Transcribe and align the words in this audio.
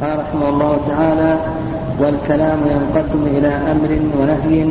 قال 0.00 0.18
رحمه 0.18 0.48
الله 0.48 0.78
تعالى 0.88 1.36
والكلام 2.00 2.58
ينقسم 2.66 3.26
إلى 3.26 3.48
أمر 3.48 3.98
ونهي 4.20 4.66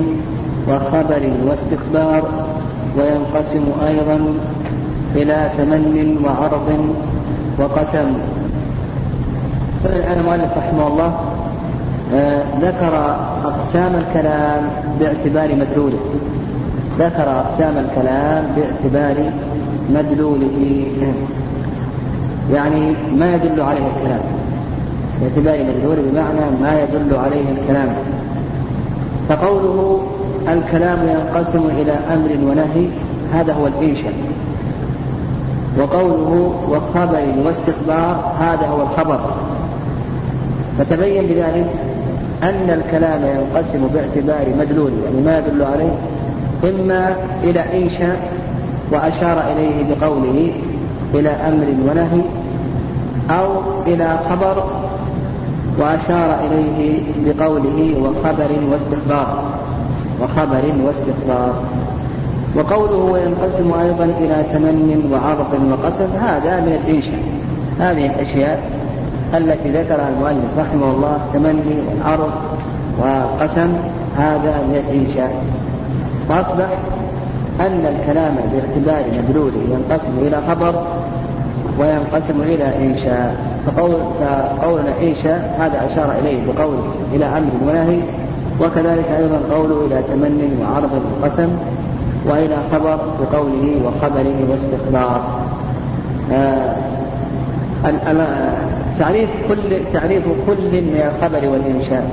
وخبر 0.69 1.29
واستخبار 1.46 2.23
وينقسم 2.97 3.65
أيضا 3.88 4.20
إلى 5.15 5.49
تمن 5.57 6.17
وعرض 6.25 6.96
وقسم. 7.59 8.13
فالآن 9.83 10.20
المؤلف 10.20 10.57
رحمه 10.57 10.88
الله 10.88 11.14
آه، 12.14 12.44
ذكر 12.62 13.16
أقسام 13.46 13.96
الكلام 13.96 14.64
باعتبار 15.00 15.55
مدلوله. 15.55 16.00
ذكر 17.00 17.30
أقسام 17.40 17.78
الكلام 17.78 18.48
باعتبار 18.55 19.32
مدلوله. 19.90 20.86
يعني 22.54 22.94
ما 23.18 23.36
يدل 23.36 23.62
عليه 23.62 23.88
الكلام. 23.98 24.43
باعتبار 25.24 25.66
مدلوله 25.66 26.02
بمعنى 26.12 26.62
ما 26.62 26.82
يدل 26.82 27.16
عليه 27.16 27.45
الكلام. 27.62 27.90
فقوله 29.30 30.00
الكلام 30.48 31.00
ينقسم 31.09 31.70
إلى 31.81 31.91
أمر 31.91 32.52
ونهي 32.52 32.88
هذا 33.34 33.54
هو 33.54 33.67
الإنشاء. 33.67 34.14
وقوله 35.80 36.54
وخبر 36.70 37.26
واستخبار 37.45 38.34
هذا 38.40 38.67
هو 38.67 38.81
الخبر. 38.81 39.20
فتبين 40.80 41.26
بذلك 41.26 41.67
أن 42.44 42.81
الكلام 42.81 43.22
ينقسم 43.22 43.88
باعتبار 43.94 44.45
مدلوله 44.59 44.94
يعني 45.05 45.22
ما 45.26 45.38
يدل 45.38 45.64
عليه 45.64 45.94
إما 46.64 47.16
إلى 47.44 47.59
إنشاء 47.84 48.31
وأشار 48.92 49.44
إليه 49.52 49.95
بقوله 49.95 50.52
إلى 51.14 51.30
أمر 51.30 51.66
ونهي 51.90 52.22
أو 53.30 53.45
إلى 53.88 54.20
خبر 54.30 54.64
وأشار 55.80 56.40
إليه 56.45 57.02
بقوله 57.26 57.95
وخبر 58.04 58.52
واستخبار. 58.72 59.44
وخبر 60.22 60.64
واستخبار. 60.86 61.53
وقوله 62.56 62.95
وينقسم 62.95 63.73
أيضا 63.81 64.03
إلى 64.03 64.44
تمن 64.53 65.09
وعرض 65.12 65.53
وقسم 65.72 66.17
هذا 66.22 66.59
من 66.59 66.80
الإنشاء. 66.86 67.23
هذه 67.80 68.06
الأشياء 68.06 68.64
التي 69.34 69.70
ذكرها 69.70 70.09
المؤلف 70.09 70.59
رحمه 70.59 70.92
الله 70.92 71.17
تمني 71.34 71.75
والعرض 71.90 72.31
وقسم 73.00 73.73
هذا 74.17 74.58
من 74.67 74.84
الإنشاء. 74.88 75.44
فأصبح 76.30 76.67
أن 77.59 77.95
الكلام 77.95 78.36
باعتبار 78.36 79.03
مدلوله 79.17 79.62
ينقسم 79.72 80.17
إلى 80.22 80.42
خبر 80.47 80.84
وينقسم 81.80 82.42
إلى 82.42 82.88
إنشاء. 82.88 83.53
فقول 83.66 83.92
فقولنا 84.19 84.94
إنشاء 85.02 85.56
هذا 85.59 85.92
أشار 85.92 86.16
إليه 86.19 86.38
بقوله 86.47 86.83
إلى 87.14 87.25
أمر 87.25 87.52
ونهي 87.67 88.00
وكذلك 88.61 89.06
أيضا 89.17 89.39
قوله 89.56 89.86
إلى 89.88 90.02
تمن 90.09 90.58
وعرض 90.61 91.02
وقسم 91.22 91.50
وإلى 92.25 92.56
خبر 92.72 92.97
بقوله 93.22 93.81
وخبر 93.86 94.25
واستخبار. 94.50 95.22
آه 96.31 96.75
تعريف 99.00 99.30
كل 99.50 99.80
تعريف 99.94 100.23
كل 100.47 100.72
من 100.72 101.11
الخبر 101.16 101.50
والإنشاء. 101.50 102.11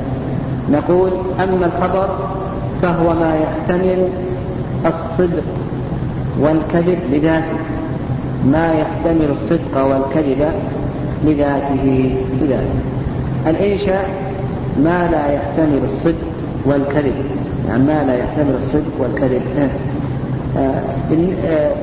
نقول 0.72 1.10
أما 1.40 1.66
الخبر 1.66 2.08
فهو 2.82 3.14
ما 3.14 3.34
يحتمل 3.36 4.08
الصدق 4.86 5.44
والكذب 6.40 6.98
لذاته. 7.12 7.58
ما 8.46 8.72
يحتمل 8.72 9.30
الصدق 9.30 9.86
والكذب 9.86 10.52
لذاته 11.24 12.14
بذاته 12.40 12.80
الإنشاء 13.46 14.10
ما 14.78 15.08
لا 15.12 15.32
يحتمل 15.32 15.80
الصدق 15.94 16.26
والكذب. 16.64 17.14
يعني 17.68 17.82
ما 17.82 18.04
لا 18.04 18.14
يحتمل 18.14 18.54
الصدق 18.62 18.92
والكذب. 18.98 19.42
آه، 20.58 20.82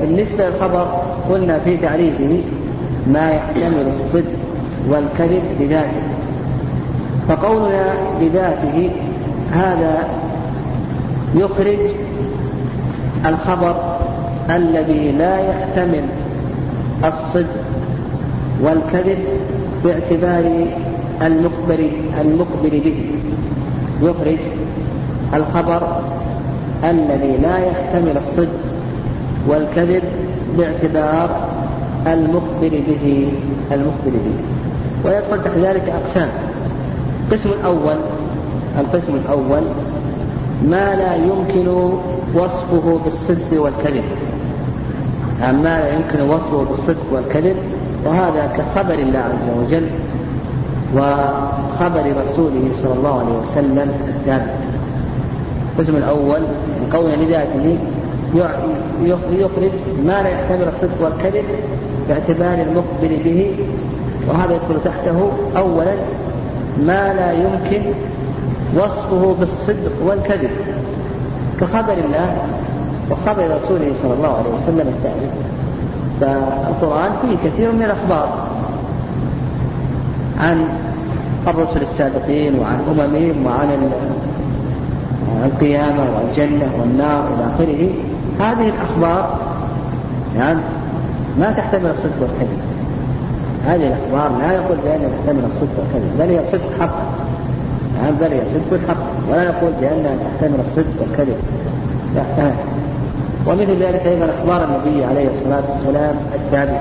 بالنسبة 0.00 0.48
للخبر 0.48 1.00
قلنا 1.30 1.58
في 1.58 1.76
تعريفه 1.76 2.40
ما 3.12 3.30
يحتمل 3.30 3.92
الصدق 4.04 4.32
والكذب 4.88 5.42
بذاته. 5.60 6.02
فقولنا 7.28 7.94
بذاته 8.20 8.90
هذا 9.52 10.08
يخرج 11.34 11.78
الخبر 13.26 13.98
الذي 14.50 15.12
لا 15.12 15.38
يحتمل 15.38 16.02
الصدق 17.04 17.64
والكذب 18.62 19.18
باعتبار 19.84 20.66
المخبر 21.22 21.90
المخبر 22.20 22.68
به. 22.84 23.06
يخرج 24.02 24.38
الخبر 25.34 26.02
الذي 26.84 27.36
لا 27.42 27.58
يحتمل 27.58 28.16
الصدق 28.16 28.58
والكذب 29.48 30.02
باعتبار 30.58 31.48
المخبر 32.06 32.70
به 32.88 33.28
المخبر 33.72 34.10
به. 34.10 34.38
ويدخل 35.04 35.44
تحت 35.44 35.58
ذلك 35.58 35.92
أقسام. 36.04 36.28
القسم 37.30 37.50
الأول 37.50 37.96
القسم 38.78 39.14
الأول 39.24 39.62
ما 40.68 40.94
لا 40.94 41.14
يمكن 41.14 41.68
وصفه 42.34 42.98
بالصدق 43.04 43.62
والكذب. 43.62 44.04
يعني 45.40 45.56
ما 45.56 45.80
لا 45.80 45.92
يمكن 45.92 46.20
وصفه 46.30 46.64
بالصدق 46.64 47.04
والكذب 47.12 47.56
وهذا 48.04 48.46
كخبر 48.46 48.94
الله 48.94 49.18
عز 49.18 49.48
وجل 49.66 49.86
وخبر 50.94 52.00
رسوله 52.00 52.70
صلى 52.82 52.92
الله 52.94 53.18
عليه 53.18 53.38
وسلم 53.38 53.90
الثابت. 54.08 54.54
القسم 55.78 55.96
الأول 55.96 56.40
من 56.80 56.88
قول 56.92 57.10
لذاته 57.10 57.78
يخرج 59.32 59.70
ما 60.06 60.22
لا 60.22 60.28
يحتمل 60.28 60.68
الصدق 60.68 61.04
والكذب 61.04 61.44
باعتبار 62.08 62.66
المخبر 62.66 63.22
به 63.24 63.54
وهذا 64.28 64.54
يدخل 64.54 64.84
تحته. 64.84 65.30
أولا 65.56 65.94
ما 66.86 67.14
لا 67.14 67.32
يمكن 67.32 67.82
وصفه 68.76 69.34
بالصدق 69.40 69.92
والكذب. 70.06 70.50
كخبر 71.60 71.92
الله 72.04 72.36
وخبر 73.10 73.44
رسوله 73.44 73.92
صلى 74.02 74.14
الله 74.14 74.28
عليه 74.28 74.50
وسلم 74.62 74.94
الثابت. 74.96 75.32
فالقرآن 76.20 77.10
فيه 77.22 77.48
كثير 77.50 77.72
من 77.72 77.82
الأخبار 77.82 78.48
عن 80.40 80.64
الرسل 81.46 81.82
السابقين 81.82 82.58
وعن 82.58 82.78
أممهم 82.90 83.46
وعن 83.46 83.90
القيامة 85.44 86.04
والجنة 86.16 86.70
والنار 86.80 87.28
إلى 87.34 87.46
آخره. 87.54 87.90
هذه 88.40 88.68
الأخبار 88.68 89.38
يعني 90.36 90.58
ما 91.38 91.52
تحتمل 91.52 91.90
الصدق 91.90 92.20
والكذب. 92.20 92.58
هذه 93.66 93.86
الأخبار 93.86 94.38
لا 94.38 94.52
يقول 94.52 94.76
بأنها 94.84 95.08
تحتمل 95.18 95.44
الصدق 95.44 95.78
والكذب 95.78 96.18
بل 96.18 96.24
هي 96.24 96.40
صدق 96.52 96.80
حق. 96.80 96.94
نعم 98.02 98.14
بل 98.20 98.32
هي 98.32 98.40
صدق 98.40 98.72
الحق 98.72 99.30
ولا 99.30 99.42
يقول 99.42 99.72
بأنها 99.80 100.16
تحتمل 100.16 100.60
الصدق 100.68 101.00
والكذب. 101.00 101.36
لا. 102.14 102.77
ومثل 103.46 103.82
ذلك 103.82 104.06
أيضا 104.06 104.28
أخبار 104.38 104.64
النبي 104.64 105.04
عليه 105.04 105.28
الصلاة 105.28 105.62
والسلام 105.72 106.14
الثابتة 106.34 106.80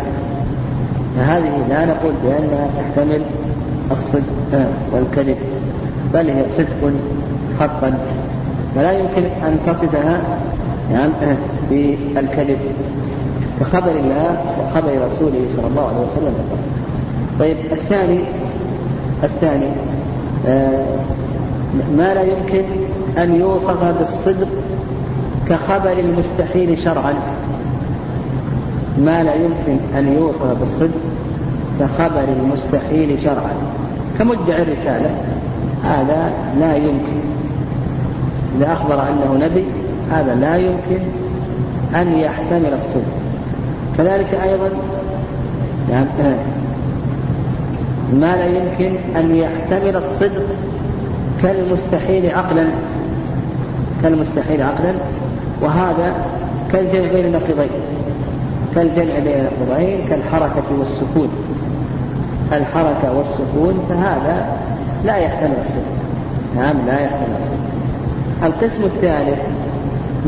فهذه 1.18 1.68
لا 1.70 1.86
نقول 1.86 2.12
بأنها 2.24 2.68
تحتمل 2.78 3.22
الصدق 3.92 4.68
والكذب 4.94 5.38
بل 6.14 6.30
هي 6.30 6.44
صدق 6.58 6.92
حقا 7.60 7.98
فلا 8.76 8.92
يمكن 8.92 9.24
أن 9.24 9.60
تصفها 9.68 10.22
نعم 10.94 11.10
بالكذب. 11.70 12.58
كخبر 13.60 13.92
الله 13.92 14.38
وخبر 14.60 14.92
رسوله 15.12 15.46
صلى 15.56 15.68
الله 15.68 15.88
عليه 15.88 16.08
وسلم. 16.12 16.34
طيب 17.40 17.58
الثاني 17.72 18.20
الثاني 19.24 19.68
آه 20.48 20.84
ما 21.98 22.14
لا 22.14 22.22
يمكن 22.22 22.64
أن 23.18 23.36
يوصف 23.36 23.84
بالصدق 23.84 24.48
كخبر 25.50 26.00
المستحيل 26.00 26.84
شرعا. 26.84 27.14
ما 28.98 29.24
لا 29.24 29.36
يمكن 29.36 29.78
أن 29.98 30.14
يوصف 30.14 30.60
بالصدق 30.60 31.00
كخبر 31.80 32.24
المستحيل 32.40 33.18
شرعا. 33.24 33.52
كمدعي 34.20 34.62
الرسالة 34.62 35.10
هذا 35.84 36.34
لا 36.60 36.76
يمكن. 36.76 37.22
إذا 38.58 38.74
أخبر 38.74 38.94
أنه 38.94 39.46
نبي 39.46 39.64
هذا 40.12 40.36
لا 40.36 40.56
يمكن 40.56 41.02
أن 41.96 42.20
يحتمل 42.20 42.74
الصدق. 42.74 43.18
كذلك 43.98 44.34
أيضا 44.44 44.70
يعني 45.90 46.08
ما 48.14 48.36
لا 48.36 48.46
يمكن 48.46 48.96
أن 49.16 49.36
يحتمل 49.36 49.96
الصدق 49.96 50.46
كالمستحيل 51.42 52.32
عقلا. 52.36 52.66
كالمستحيل 54.04 54.62
عقلا 54.62 54.94
وهذا 55.62 56.16
كالجمع 56.72 57.14
بين 57.14 57.26
النقيضين. 57.26 57.70
كالجمع 58.76 59.20
بين 59.20 59.48
النقيضين 59.48 60.08
كالحركة 60.10 60.64
والسكون. 60.80 61.30
الحركة 62.52 63.18
والسكون 63.18 63.86
فهذا 63.90 64.58
لا 65.06 65.16
يحتمل 65.16 65.54
الصدق 65.66 65.98
نعم 66.56 66.76
لا 66.88 67.00
يحتمل 67.00 67.36
الصدق 67.40 67.68
القسم 68.44 68.84
الثالث 68.84 69.40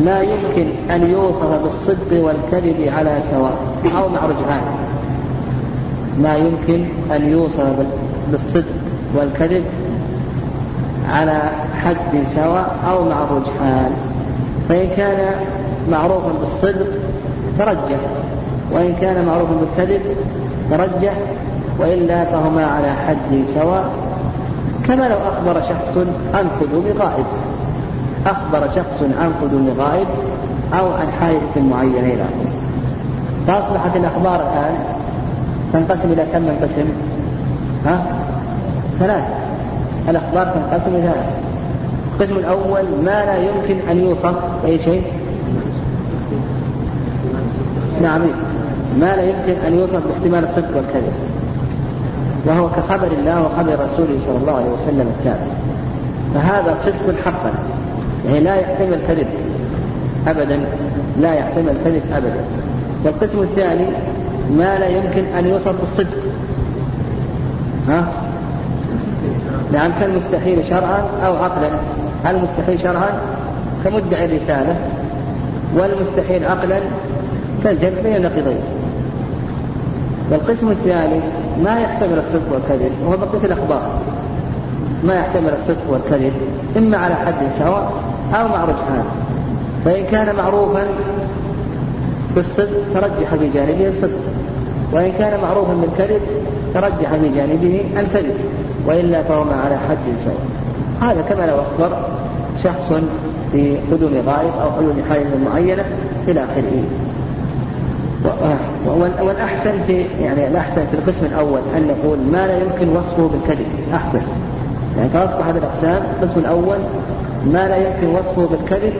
ما 0.05 0.21
يمكن 0.21 0.65
أن 0.91 1.11
يوصف 1.11 1.61
بالصدق 1.63 2.25
والكذب 2.25 2.93
على 2.97 3.19
سواء 3.31 3.57
أو 3.85 4.09
مع 4.09 4.19
رجحان. 4.25 4.61
ما 6.21 6.35
يمكن 6.35 6.85
أن 7.15 7.29
يوصف 7.31 7.65
بالصدق 8.31 8.73
والكذب 9.15 9.63
على 11.09 11.41
حد 11.83 12.23
سواء 12.35 12.75
أو 12.87 13.05
مع 13.05 13.23
الرجحان 13.23 13.91
فإن 14.69 14.89
كان 14.97 15.35
معروفا 15.91 16.31
بالصدق 16.39 16.87
ترجح 17.59 17.99
وإن 18.71 18.95
كان 19.01 19.25
معروفا 19.25 19.53
بالكذب 19.53 20.01
ترجح 20.71 21.13
وإلا 21.79 22.25
فهما 22.25 22.65
على 22.65 22.91
حد 23.07 23.43
سواء 23.53 23.89
كما 24.87 25.07
لو 25.07 25.17
أخبر 25.17 25.61
شخص 25.61 26.07
عن 26.33 26.47
قدوم 26.61 26.85
غائب 26.99 27.25
أخبر 28.25 28.67
شخص 28.75 29.01
عن 29.19 29.33
قدوم 29.41 29.69
غائب 29.79 30.07
أو 30.73 30.93
عن 30.93 31.07
حادثة 31.19 31.61
معينة 31.71 31.99
إلى 31.99 32.23
آخره 32.23 32.51
فأصبحت 33.47 33.95
الأخبار 33.95 34.35
الآن 34.35 34.75
تنقسم 35.73 36.11
إلى 36.11 36.25
كم 36.33 36.45
قسم؟ 36.61 36.89
ها؟ 37.85 38.01
ثلاث 38.99 39.23
الأخبار 40.09 40.45
تنقسم 40.45 40.95
إلى 40.95 41.01
ثلاث 41.01 41.48
القسم 42.19 42.37
الأول 42.37 42.83
ما 43.05 43.25
لا 43.25 43.37
يمكن 43.37 43.89
أن 43.89 44.03
يوصف 44.03 44.35
أي 44.65 44.79
شيء. 44.83 45.03
نعم. 48.01 48.21
ما 48.99 49.15
لا 49.15 49.23
يمكن 49.23 49.53
أن 49.67 49.79
يوصف 49.79 50.07
باحتمال 50.07 50.43
الصدق 50.43 50.75
والكذب. 50.75 51.13
وهو 52.45 52.67
كخبر 52.67 53.07
الله 53.19 53.41
وخبر 53.41 53.73
رسوله 53.73 54.19
صلى 54.25 54.37
الله 54.37 54.55
عليه 54.55 54.71
وسلم 54.71 55.13
الثابت 55.19 55.51
فهذا 56.33 56.77
صدق 56.85 57.15
حقا. 57.25 57.51
يعني 58.27 58.39
لا 58.39 58.55
يحتمل 58.55 58.99
كذب 59.07 59.27
أبدا. 60.27 60.59
لا 61.19 61.33
يحتمل 61.33 61.73
كذب 61.85 62.01
أبدا. 62.13 62.43
والقسم 63.05 63.39
الثاني 63.39 63.85
ما 64.57 64.79
لا 64.79 64.87
يمكن 64.87 65.23
أن 65.37 65.47
يوصف 65.47 65.75
بالصدق 65.81 66.17
ها؟ 67.87 68.07
نعم 69.73 69.91
كالمستحيل 69.99 70.63
شرعا 70.69 71.03
أو 71.25 71.35
عقلا. 71.35 71.69
المستحيل 72.25 72.79
شرعا 72.79 73.09
كمدعي 73.83 74.25
الرسالة. 74.25 74.75
والمستحيل 75.75 76.45
عقلا 76.45 76.79
كالجمع 77.63 78.01
بين 78.03 78.15
النقيضين. 78.15 78.61
والقسم 80.31 80.71
الثالث 80.71 81.23
ما 81.63 81.79
يحتمل 81.79 82.19
الصدق 82.27 82.53
والكذب 82.53 82.91
وهو 83.05 83.17
بقية 83.17 83.45
الأخبار. 83.45 83.81
ما 85.03 85.15
يحتمل 85.15 85.49
الصدق 85.61 85.83
والكذب 85.89 86.33
إما 86.77 86.97
على 86.97 87.15
حد 87.15 87.33
سواء 87.59 87.91
أو 88.33 88.47
مع 88.47 88.65
رجحان 88.65 89.03
فإن 89.85 90.03
كان 90.11 90.35
معروفا 90.35 90.83
بالصدق 92.35 92.81
ترجح 92.93 93.35
في 93.39 93.49
جانبه 93.53 93.87
الصدق. 93.87 94.19
وإن 94.91 95.11
كان 95.19 95.39
معروفا 95.41 95.73
بالكذب 95.73 96.21
ترجح 96.73 97.15
في 97.21 97.29
جانبه 97.35 97.81
الكذب. 97.99 98.35
وإلا 98.87 99.23
فهما 99.23 99.55
على 99.65 99.77
حد 99.89 99.97
سواء. 100.23 100.58
هذا 101.01 101.21
كما 101.21 101.45
لو 101.45 101.55
أخبر 101.55 101.97
شخص 102.63 103.01
في 103.51 103.77
قدوم 103.91 104.13
غائب 104.27 104.51
أو 104.63 104.71
حلول 104.71 104.93
حادثة 105.09 105.49
معينة 105.51 105.83
إلى 106.27 106.43
آخره. 106.43 106.83
والأحسن 109.21 109.71
في 109.87 110.05
يعني 110.21 110.47
الأحسن 110.47 110.85
في 110.91 110.93
القسم 110.93 111.25
الأول 111.25 111.59
أن 111.77 111.87
نقول 111.87 112.17
ما 112.31 112.47
لا 112.47 112.57
يمكن 112.57 112.97
وصفه 112.97 113.27
بالكذب. 113.27 113.65
أحسن. 113.93 114.21
يعني 114.97 115.09
فأصبح 115.09 115.47
هذا 115.47 115.57
الأقسام 115.57 116.01
القسم 116.13 116.39
الأول 116.39 116.77
ما 117.45 117.67
لا 117.67 117.77
يمكن 117.77 118.07
وصفه 118.07 118.47
بالكذب 118.47 118.93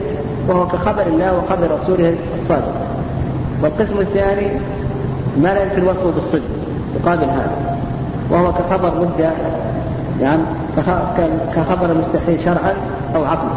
وهو 0.47 0.67
كخبر 0.67 1.03
الله 1.07 1.37
وخبر 1.37 1.79
رسوله 1.81 2.15
الصادق. 2.41 2.73
والقسم 3.63 3.99
الثاني 3.99 4.47
ما 5.41 5.53
لا 5.53 5.63
يمكن 5.63 5.87
وصفه 5.87 6.11
بالصدق 6.11 6.49
يقابل 6.95 7.23
هذا. 7.23 7.77
وهو 8.29 8.51
كخبر 8.51 8.91
مدة 8.99 9.31
يعني 10.21 10.41
كخبر 11.55 11.93
مستحيل 11.93 12.45
شرعا 12.45 12.73
أو 13.15 13.25
عقلا. 13.25 13.51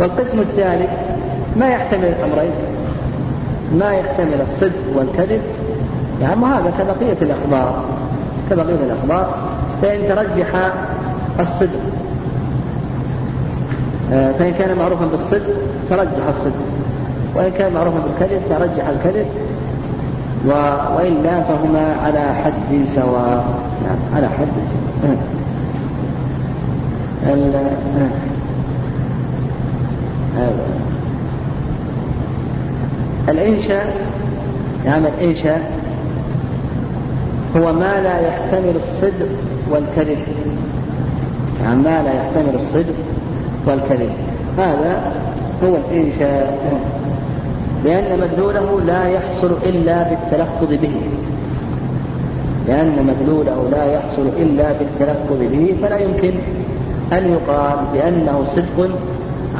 والقسم 0.00 0.40
الثالث 0.40 0.90
ما 1.56 1.68
يحتمل 1.68 2.04
الأمرين. 2.04 2.50
ما 3.78 3.90
يحتمل 3.94 4.40
الصدق 4.40 4.82
والكذب. 4.96 5.40
يعني 6.22 6.44
هذا 6.44 6.72
كبقية 6.78 7.16
الأخبار. 7.22 7.84
كبقية 8.50 8.84
الأخبار. 8.86 9.34
فإن 9.82 10.08
ترجح 10.08 10.72
الصدق 11.40 11.80
آه، 14.12 14.32
فإن 14.32 14.52
كان 14.52 14.78
معروفا 14.78 15.06
بالصدق 15.06 15.54
ترجح 15.90 16.26
الصدق. 16.28 16.62
وإن 17.34 17.50
كان 17.58 17.72
معروفا 17.72 17.98
بالكذب 17.98 18.42
ترجح 18.48 18.88
الكذب. 18.88 19.26
وإلا 20.96 21.40
فهما 21.40 21.96
على 22.04 22.34
حد 22.44 22.86
سواء. 22.94 23.44
نعم 23.84 24.16
على 24.16 24.28
حد 24.28 24.46
سواء. 25.02 25.16
الإنشاء 33.28 33.96
نعم 34.84 35.02
الإنشاء 35.06 35.70
هو 37.56 37.72
ما 37.72 37.94
لا 38.02 38.20
يحتمل 38.28 38.74
الصدق 38.76 39.28
والكذب. 39.70 40.18
يعني 41.62 41.76
ما 41.76 42.02
لا 42.02 42.12
يحتمل 42.14 42.54
الصدق 42.54 42.94
والكذب. 43.66 44.10
هذا 44.58 45.12
هو 45.64 45.76
الإنشاء. 45.76 46.58
لأن 47.84 48.18
مدلوله 48.20 48.80
لا 48.86 49.04
يحصل 49.04 49.56
إلا 49.62 50.02
بالتلفظ 50.02 50.70
به. 50.70 51.00
لأن 52.66 53.06
مدلوله 53.06 53.68
لا 53.70 53.84
يحصل 53.84 54.28
إلا 54.38 54.72
بالتلفظ 54.72 55.38
به 55.40 55.74
فلا 55.82 55.98
يمكن 55.98 56.32
أن 57.12 57.32
يقال 57.32 57.76
بأنه 57.92 58.44
صدق 58.56 58.90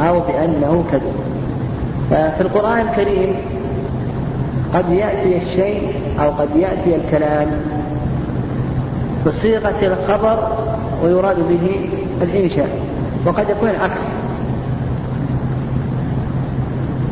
أو 0.08 0.20
بأنه 0.20 0.84
كذب. 0.92 1.14
ففي 2.10 2.40
القرآن 2.40 2.80
الكريم 2.80 3.34
قد 4.74 4.90
يأتي 4.90 5.36
الشيء 5.36 5.92
أو 6.20 6.30
قد 6.30 6.48
يأتي 6.56 6.96
الكلام 6.96 7.48
بصيغة 9.26 9.74
الخبر 9.82 10.48
ويراد 11.04 11.36
به 11.48 11.90
الإنشاء 12.22 12.68
وقد 13.26 13.50
يكون 13.50 13.68
العكس 13.68 14.00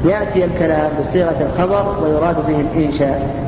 يأتي 0.04 0.44
الكلام 0.44 0.90
بصيغة 1.00 1.50
الخبر 1.52 1.94
ويراد 2.04 2.36
به 2.48 2.60
الإنشاء. 2.60 3.44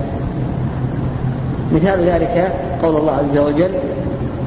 مثال 1.73 2.05
ذلك 2.05 2.53
قول 2.83 2.97
الله 2.97 3.13
عز 3.13 3.39
وجل 3.39 3.71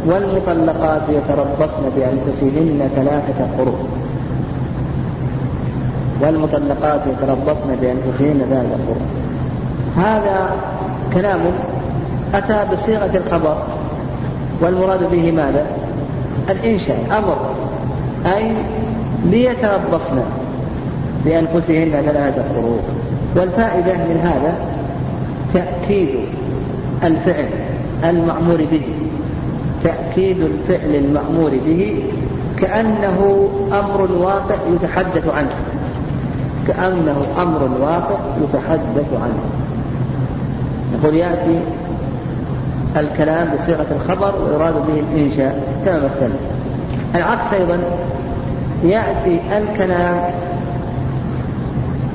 والمطلقات 0.10 1.02
يتربصن 1.10 1.84
بأنفسهن 1.96 2.90
ثلاثة 2.96 3.48
قروء 3.58 3.88
والمطلقات 6.22 7.02
يتربصن 7.08 7.76
بأنفسهن 7.82 8.42
ثلاثة 8.50 8.78
قروء 8.88 9.02
هذا 9.98 10.50
كلام 11.14 11.40
أتى 12.34 12.66
بصيغة 12.74 13.18
الخبر 13.26 13.58
والمراد 14.62 15.12
به 15.12 15.32
ماذا؟ 15.32 15.66
الإنشاء 16.50 17.00
أمر 17.12 17.38
أي 18.36 18.52
ليتربصن 19.26 20.24
بأنفسهن 21.26 21.92
ثلاثة 21.92 22.44
قروء 22.56 22.80
والفائدة 23.36 23.94
من 23.94 24.20
هذا 24.24 24.54
تأكيد 25.54 26.10
الفعل 27.04 27.46
المأمور 28.04 28.58
به. 28.72 28.82
تأكيد 29.84 30.42
الفعل 30.42 30.96
المأمور 30.96 31.50
به 31.50 32.04
كأنه 32.58 33.50
أمر 33.72 34.12
واقع 34.12 34.56
يتحدث 34.74 35.28
عنه. 35.38 35.56
كأنه 36.68 37.26
أمر 37.38 37.70
واقع 37.82 38.18
يتحدث 38.44 39.14
عنه. 39.14 39.44
نقول 40.94 41.16
يأتي 41.16 41.60
الكلام 42.98 43.48
بصيغة 43.58 43.86
الخبر 43.92 44.34
ويراد 44.46 44.74
به 44.74 45.04
الإنشاء. 45.12 45.64
كما 45.86 45.98
مثلنا 45.98 46.36
العكس 47.16 47.54
أيضا 47.54 47.80
يأتي 48.84 49.40
الكلام 49.58 50.24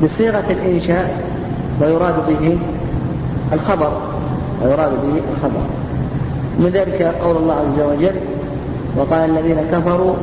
بصيغة 0.04 0.44
الإنشاء 0.50 1.24
ويراد 1.80 2.14
به 2.28 2.58
الخبر. 3.52 3.92
ويراد 4.64 4.90
به 4.90 5.20
الخبر. 5.36 5.83
من 6.58 6.70
ذلك 6.74 7.14
قول 7.24 7.36
الله 7.36 7.54
عز 7.54 7.80
وجل 7.80 8.14
وقال 8.96 9.30
الذين 9.30 9.56
كفروا 9.72 10.14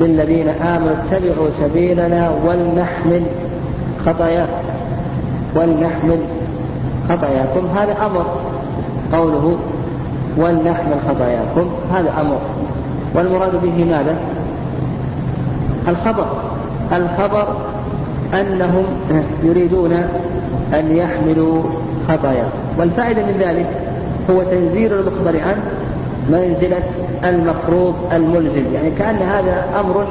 بالذين 0.00 0.48
آمنوا 0.48 0.92
اتبعوا 0.92 1.48
سبيلنا 1.60 2.30
ولنحمل 2.46 3.22
خطاياكم. 4.06 4.66
ولنحمل 5.54 6.18
خطاياكم. 7.08 7.66
هذا 7.76 7.96
أمر. 8.06 8.26
قوله 9.12 9.56
ولنحمل 10.36 10.96
خطاياكم. 11.08 11.70
هذا 11.94 12.12
أمر. 12.20 12.40
والمراد 13.14 13.52
به 13.62 13.84
ماذا؟ 13.84 14.16
الخبر. 15.88 16.26
الخبر 16.92 17.46
أنهم 18.34 18.84
يريدون 19.42 19.92
أن 20.74 20.96
يحملوا 20.96 21.62
خطاياهم 22.08 22.50
والفائدة 22.78 23.22
من 23.22 23.36
ذلك 23.40 23.66
هو 24.30 24.42
تنزيل 24.42 24.92
المخبر 24.92 25.40
عنه 25.40 25.62
منزلة 26.30 26.82
المفروض 27.24 27.94
الملزم. 28.12 28.64
يعني 28.74 28.90
كأن 28.98 29.16
هذا 29.16 29.64
أمر 29.80 30.06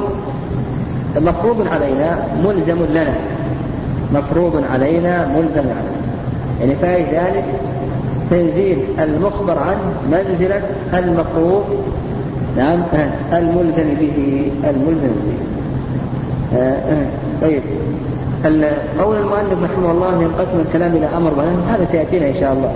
مفروض 1.22 1.68
علينا 1.68 2.18
ملزم 2.46 2.78
لنا. 2.92 3.14
مفروض 4.14 4.64
علينا 4.72 5.28
ملزم 5.28 5.62
لنا. 5.62 5.92
يعني 6.62 6.76
فائدة 6.76 7.12
ذلك 7.12 7.46
تنزيل 8.30 8.78
المخبر 9.00 9.60
عنه 9.60 9.94
منزلة 10.12 10.62
المفروض 10.94 11.64
نعم 12.58 12.80
الملزم 13.34 13.94
به 14.00 14.52
الملزم 14.64 15.14
به. 15.26 15.38
آه، 16.58 17.06
طيب. 17.42 17.62
قول 19.00 19.16
المؤلف 19.18 19.64
رحمه 19.64 19.92
الله 19.92 20.22
ينقسم 20.22 20.60
الكلام 20.68 20.92
إلى 20.92 21.08
أمر 21.18 21.32
ونهي 21.34 21.76
هذا 21.76 21.88
سيأتينا 21.92 22.28
إن 22.28 22.34
شاء 22.40 22.54
الله. 22.54 22.72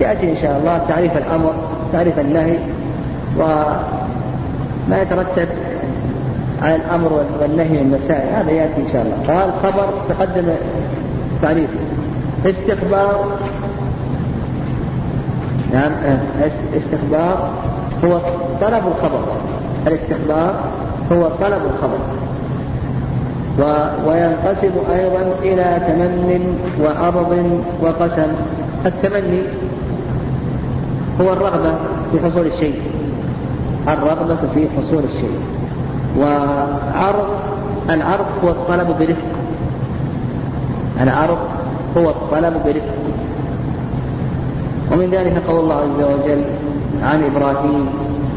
يأتي 0.00 0.30
إن 0.30 0.36
شاء 0.42 0.58
الله 0.58 0.80
تعريف 0.88 1.16
الأمر 1.16 1.52
تعريف 1.92 2.20
النهي 2.20 2.56
وما 3.38 5.02
يترتب 5.02 5.48
على 6.62 6.76
الأمر 6.76 7.12
والنهي 7.40 7.68
من 7.68 7.98
المسائل 8.00 8.28
هذا 8.34 8.50
يأتي 8.50 8.80
إن 8.80 8.86
شاء 8.92 9.02
الله. 9.02 9.34
قال 9.34 9.50
خبر 9.62 9.86
تقدم 10.08 10.48
تعريف. 11.42 11.70
استخبار. 12.46 13.26
نعم 15.72 15.90
استخبار 16.76 17.50
هو 18.04 18.18
طلب 18.60 18.82
الخبر. 18.86 19.24
الاستخبار 19.86 20.54
هو 21.12 21.28
طلب 21.40 21.60
الخبر. 21.74 21.98
وينقسم 24.06 24.72
أيضا 24.92 25.34
إلى 25.42 25.80
تمن 25.86 26.58
وعرض 26.82 27.60
وقسم. 27.82 28.32
التمني 28.86 29.42
هو 31.20 31.32
الرغبة 31.32 31.74
في 32.12 32.18
حصول 32.24 32.46
الشيء. 32.46 32.74
الرغبة 33.88 34.36
في 34.54 34.68
حصول 34.76 35.04
الشيء. 35.04 35.38
وعرض 36.18 37.28
العرض 37.90 38.26
هو 38.44 38.50
الطلب 38.50 38.86
برفق. 39.00 39.38
العرض 41.00 41.38
هو 41.96 42.10
الطلب 42.10 42.54
برفق. 42.64 42.94
ومن 44.92 45.10
ذلك 45.12 45.42
قول 45.48 45.60
الله 45.60 45.74
عز 45.74 46.02
وجل 46.02 46.44
عن 47.02 47.24
إبراهيم 47.24 47.88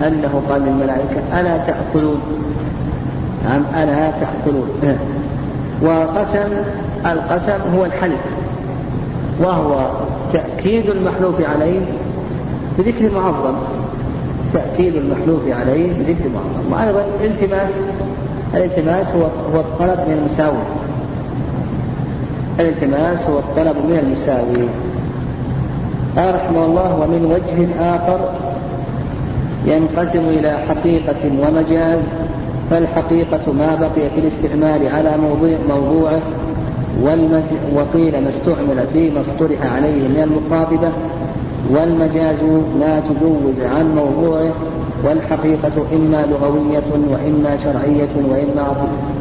أنه 0.08 0.42
قال 0.50 0.62
للملائكة 0.62 1.40
ألا 1.40 1.58
تأكلون؟ 1.58 2.22
نعم 3.46 3.84
ألا 3.84 4.12
تأكلون؟ 4.12 4.70
وقسم 5.82 6.54
القسم 7.06 7.76
هو 7.78 7.86
الحلف. 7.86 8.20
وهو 9.40 9.90
تأكيد 10.34 10.90
المحلوف 10.90 11.42
عليه 11.42 11.80
بذكر 12.78 13.12
معظم 13.16 13.56
تأكيد 14.54 14.96
المحلوف 14.96 15.42
عليه 15.60 15.94
بذكر 15.94 16.30
معظم. 16.36 16.74
وأيضا 16.74 17.06
التماس 17.24 17.70
الالتماس 18.54 19.08
هو 19.08 19.24
هو 19.54 19.60
الطلب 19.60 20.00
من 20.08 20.26
المساوي. 20.26 20.64
الالتماس 22.60 23.28
هو 23.28 23.40
الطلب 23.40 23.76
من 23.76 24.00
المساوي. 24.04 24.68
قال 26.18 26.36
رحمه 26.36 26.66
الله 26.66 27.00
ومن 27.02 27.26
وجه 27.26 27.82
آخر 27.96 28.20
ينقسم 29.66 30.30
إلى 30.30 30.58
حقيقة 30.70 31.32
ومجاز 31.40 32.00
فالحقيقة 32.70 33.54
ما 33.54 33.76
بقي 33.76 34.10
في 34.10 34.20
الاستعمال 34.20 34.88
على 34.88 35.18
موضوع 35.18 35.58
موضوعه 35.70 36.22
وقيل 37.76 38.24
ما 38.24 38.30
استعمل 38.30 38.88
فيما 38.94 39.22
اصطلح 39.22 39.74
عليه 39.74 40.08
من 40.08 40.22
المخاطبة 40.24 40.92
والمجاز 41.70 42.44
ما 42.80 43.00
تجوز 43.00 43.76
عن 43.76 43.96
موضوعه 43.96 44.54
والحقيقة 45.04 45.72
إما 45.94 46.26
لغوية 46.32 46.84
وإما 47.12 47.58
شرعية 47.64 48.14
وإما 48.30 48.62
عقلية 48.62 49.18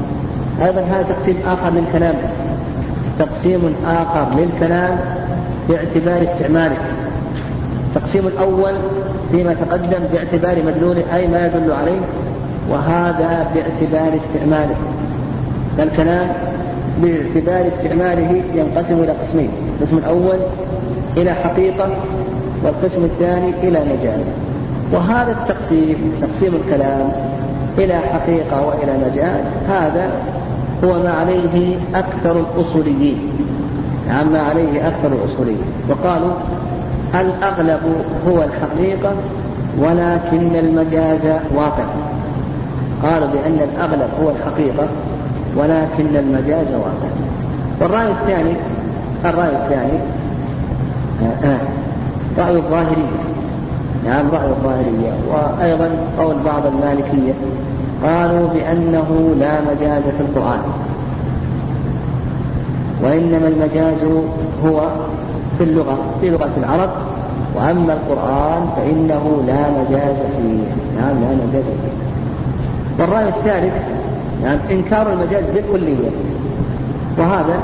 أيضا 0.66 0.80
هذا 0.80 1.06
تقسيم 1.08 1.36
آخر 1.46 1.70
للكلام. 1.70 2.14
تقسيم 3.18 3.74
آخر 3.86 4.26
للكلام 4.36 4.98
باعتبار 5.68 6.34
استعماله. 6.34 6.76
التقسيم 7.86 8.26
الأول 8.26 8.72
فيما 9.30 9.54
تقدم 9.54 9.98
باعتبار 10.12 10.56
مدلوله 10.66 11.02
أي 11.14 11.26
ما 11.26 11.46
يدل 11.46 11.72
عليه 11.72 12.00
وهذا 12.70 13.46
باعتبار 13.54 14.18
استعماله. 14.26 14.76
فالكلام 15.78 16.28
باعتبار 17.02 17.68
استعماله 17.68 18.42
ينقسم 18.54 18.94
إلى 18.94 19.12
قسمين. 19.12 19.50
القسم 19.80 19.96
الأول 19.98 20.38
إلى 21.16 21.34
حقيقة 21.34 21.88
والقسم 22.66 23.04
الثاني 23.04 23.50
إلى 23.62 23.80
مجال 23.80 24.20
وهذا 24.92 25.32
التقسيم 25.32 26.12
تقسيم 26.20 26.54
الكلام 26.54 27.12
إلى 27.78 27.94
حقيقة 27.98 28.66
وإلى 28.66 28.92
مجال 29.10 29.40
هذا 29.68 30.10
هو 30.84 31.02
ما 31.02 31.10
عليه 31.10 31.76
أكثر 31.94 32.40
الأصوليين. 32.40 33.18
عما 34.10 34.38
يعني 34.38 34.38
عليه 34.38 34.88
أكثر 34.88 35.08
الأصوليين. 35.12 35.62
وقالوا 35.88 36.32
الأغلب 37.14 37.80
هو 38.28 38.42
الحقيقة 38.42 39.14
ولكن 39.78 40.56
المجاز 40.56 41.40
واقع. 41.54 41.84
قالوا 43.02 43.28
بأن 43.28 43.68
الأغلب 43.74 44.08
هو 44.22 44.30
الحقيقة 44.30 44.88
ولكن 45.56 46.16
المجاز 46.16 46.66
واقع. 46.74 47.10
والرأي 47.80 48.10
الثاني 48.10 48.52
الرأي 49.24 49.48
الثاني 49.48 49.98
رأي 52.38 52.56
الظاهرية. 52.56 53.18
نعم 54.04 54.26
رأي 54.32 54.48
الظاهرية. 54.48 55.12
وأيضا 55.28 55.90
قول 56.18 56.36
بعض 56.44 56.62
المالكية 56.66 57.32
قالوا 58.04 58.48
بأنه 58.54 59.34
لا 59.40 59.60
مجاز 59.60 60.02
في 60.02 60.20
القرآن. 60.20 60.60
وإنما 63.02 63.48
المجاز 63.48 64.22
هو 64.66 64.88
في 65.58 65.64
اللغة 65.64 65.98
في 66.20 66.30
لغة 66.30 66.50
العرب. 66.56 66.90
وأما 67.56 67.92
القرآن 67.92 68.66
فإنه 68.76 69.42
لا 69.46 69.60
مجاز 69.70 70.16
فيه. 70.36 70.64
نعم 71.00 71.14
لا 71.20 71.46
مجاز 71.46 71.64
فيه. 71.64 71.96
والرأي 72.98 73.28
الثالث 73.28 73.74
يعني 74.44 74.58
إنكار 74.70 75.12
المجاز 75.12 75.44
بالكلية. 75.54 76.10
وهذا 77.18 77.60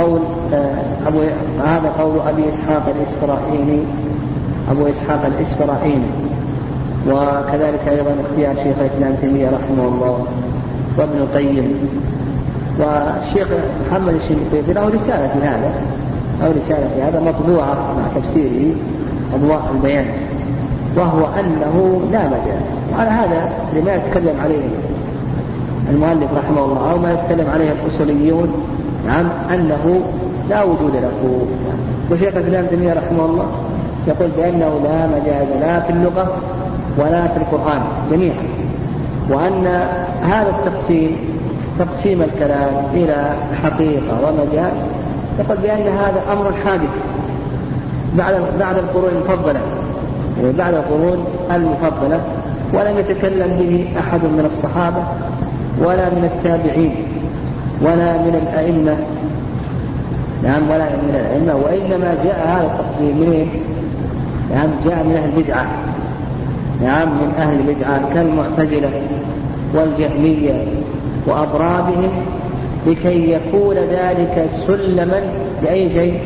قول 0.00 0.20
آه، 0.54 0.74
أبو 1.06 1.20
هذا 1.66 1.92
قول 1.98 2.20
أبي 2.28 2.42
إسحاق 2.48 2.94
الإسفراحيني 2.96 3.80
أبو 4.70 4.86
إسحاق 4.86 5.26
الإسفراحيني 5.26 6.10
وكذلك 7.08 7.88
أيضا 7.88 8.14
اختيار 8.24 8.54
شيخ 8.54 8.76
الإسلام 8.80 9.14
تيمية 9.20 9.46
رحمه 9.46 9.88
الله 9.88 10.26
وابن 10.98 11.18
القيم. 11.18 11.74
والشيخ 12.78 13.48
محمد 13.90 14.14
الشنقيطي 14.14 14.72
له 14.72 14.86
رسالة 14.86 15.28
في 15.28 15.46
هذا 15.46 15.70
أو 16.42 16.50
رسالة 16.50 16.88
في 16.94 17.02
هذا 17.02 17.20
مطبوعة 17.20 17.74
مع 17.74 18.20
تفسيره 18.20 18.74
أضواء 19.34 19.62
البيان. 19.74 20.06
وهو 20.96 21.26
أنه 21.40 22.00
لا 22.12 22.26
مجال. 22.26 22.60
وعلى 22.92 23.10
هذا 23.10 23.50
لما 23.74 23.94
يتكلم 23.94 24.34
عليه 24.44 24.64
المؤلف 25.90 26.30
رحمه 26.34 26.64
الله 26.64 26.92
أو 26.92 26.98
ما 26.98 27.12
يتكلم 27.12 27.50
عليه 27.50 27.72
الأصوليون 27.72 28.54
نعم 29.06 29.26
أنه 29.54 30.00
لا 30.50 30.62
وجود 30.62 30.96
له. 30.96 31.46
وشيخ 32.10 32.36
الإسلام 32.36 32.66
تيمية 32.66 32.92
رحمه 32.92 33.24
الله 33.24 33.46
يقول 34.06 34.28
بأنه 34.36 34.80
لا 34.84 35.06
مجاز 35.06 35.46
لا 35.60 35.80
في 35.80 35.90
اللغة 35.90 36.36
ولا 36.98 37.26
في 37.28 37.36
القرآن 37.36 37.80
جميعا. 38.10 38.42
وأن 39.30 39.66
هذا 40.22 40.48
التقسيم 40.48 41.16
تقسيم 41.78 42.22
الكلام 42.22 42.70
إلى 42.94 43.34
حقيقة 43.62 44.14
ومجاز 44.22 44.72
يقول 45.38 45.56
بأن 45.56 45.82
هذا 45.98 46.20
أمر 46.32 46.52
حادث 46.64 46.90
بعد 48.14 48.34
بعد 48.60 48.76
القرون 48.76 49.10
المفضلة. 49.12 49.60
يعني 50.42 50.52
بعد 50.58 50.74
القرون 50.74 51.24
المفضلة 51.54 52.20
ولم 52.72 52.98
يتكلم 52.98 53.56
به 53.58 53.98
أحد 53.98 54.20
من 54.20 54.50
الصحابة 54.54 55.02
ولا 55.78 56.10
من 56.10 56.30
التابعين. 56.34 56.94
ولا 57.82 58.12
من 58.12 58.34
الأئمة. 58.42 58.96
نعم 60.42 60.70
ولا 60.70 60.84
من 60.84 61.14
الأئمة. 61.14 61.56
وإنما 61.56 62.14
جاء 62.24 62.48
هذا 62.48 62.66
التقسيم 62.66 63.16
من 63.16 63.32
إيه؟ 63.32 63.46
نعم 64.54 64.68
جاء 64.84 65.04
من 65.04 65.16
أهل 65.16 65.30
البدعة 65.36 65.66
نعم 66.82 67.08
من 67.08 67.32
أهل 67.38 67.60
البدعة 67.60 68.14
كالمعتزلة 68.14 68.90
والجهمية 69.74 70.64
وأضرابهم 71.26 72.10
لكي 72.86 73.32
يكون 73.32 73.74
ذلك 73.76 74.50
سلما 74.66 75.20
لأي 75.62 75.90
شيء؟ 75.90 76.20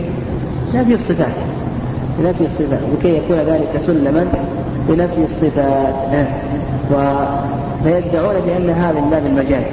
نفي 0.75 0.95
الصفات. 0.95 1.35
نفي 2.25 2.45
الصفات. 2.45 2.80
لكي 2.99 3.16
يكون 3.16 3.37
ذلك 3.37 3.80
سلما 3.87 4.26
بنفي 4.88 5.25
الصفات. 5.25 6.26
فيدعون 7.85 8.35
بأن 8.47 8.71
هذا 8.71 9.00
من 9.00 9.11
باب 9.11 9.26
المجاز. 9.26 9.64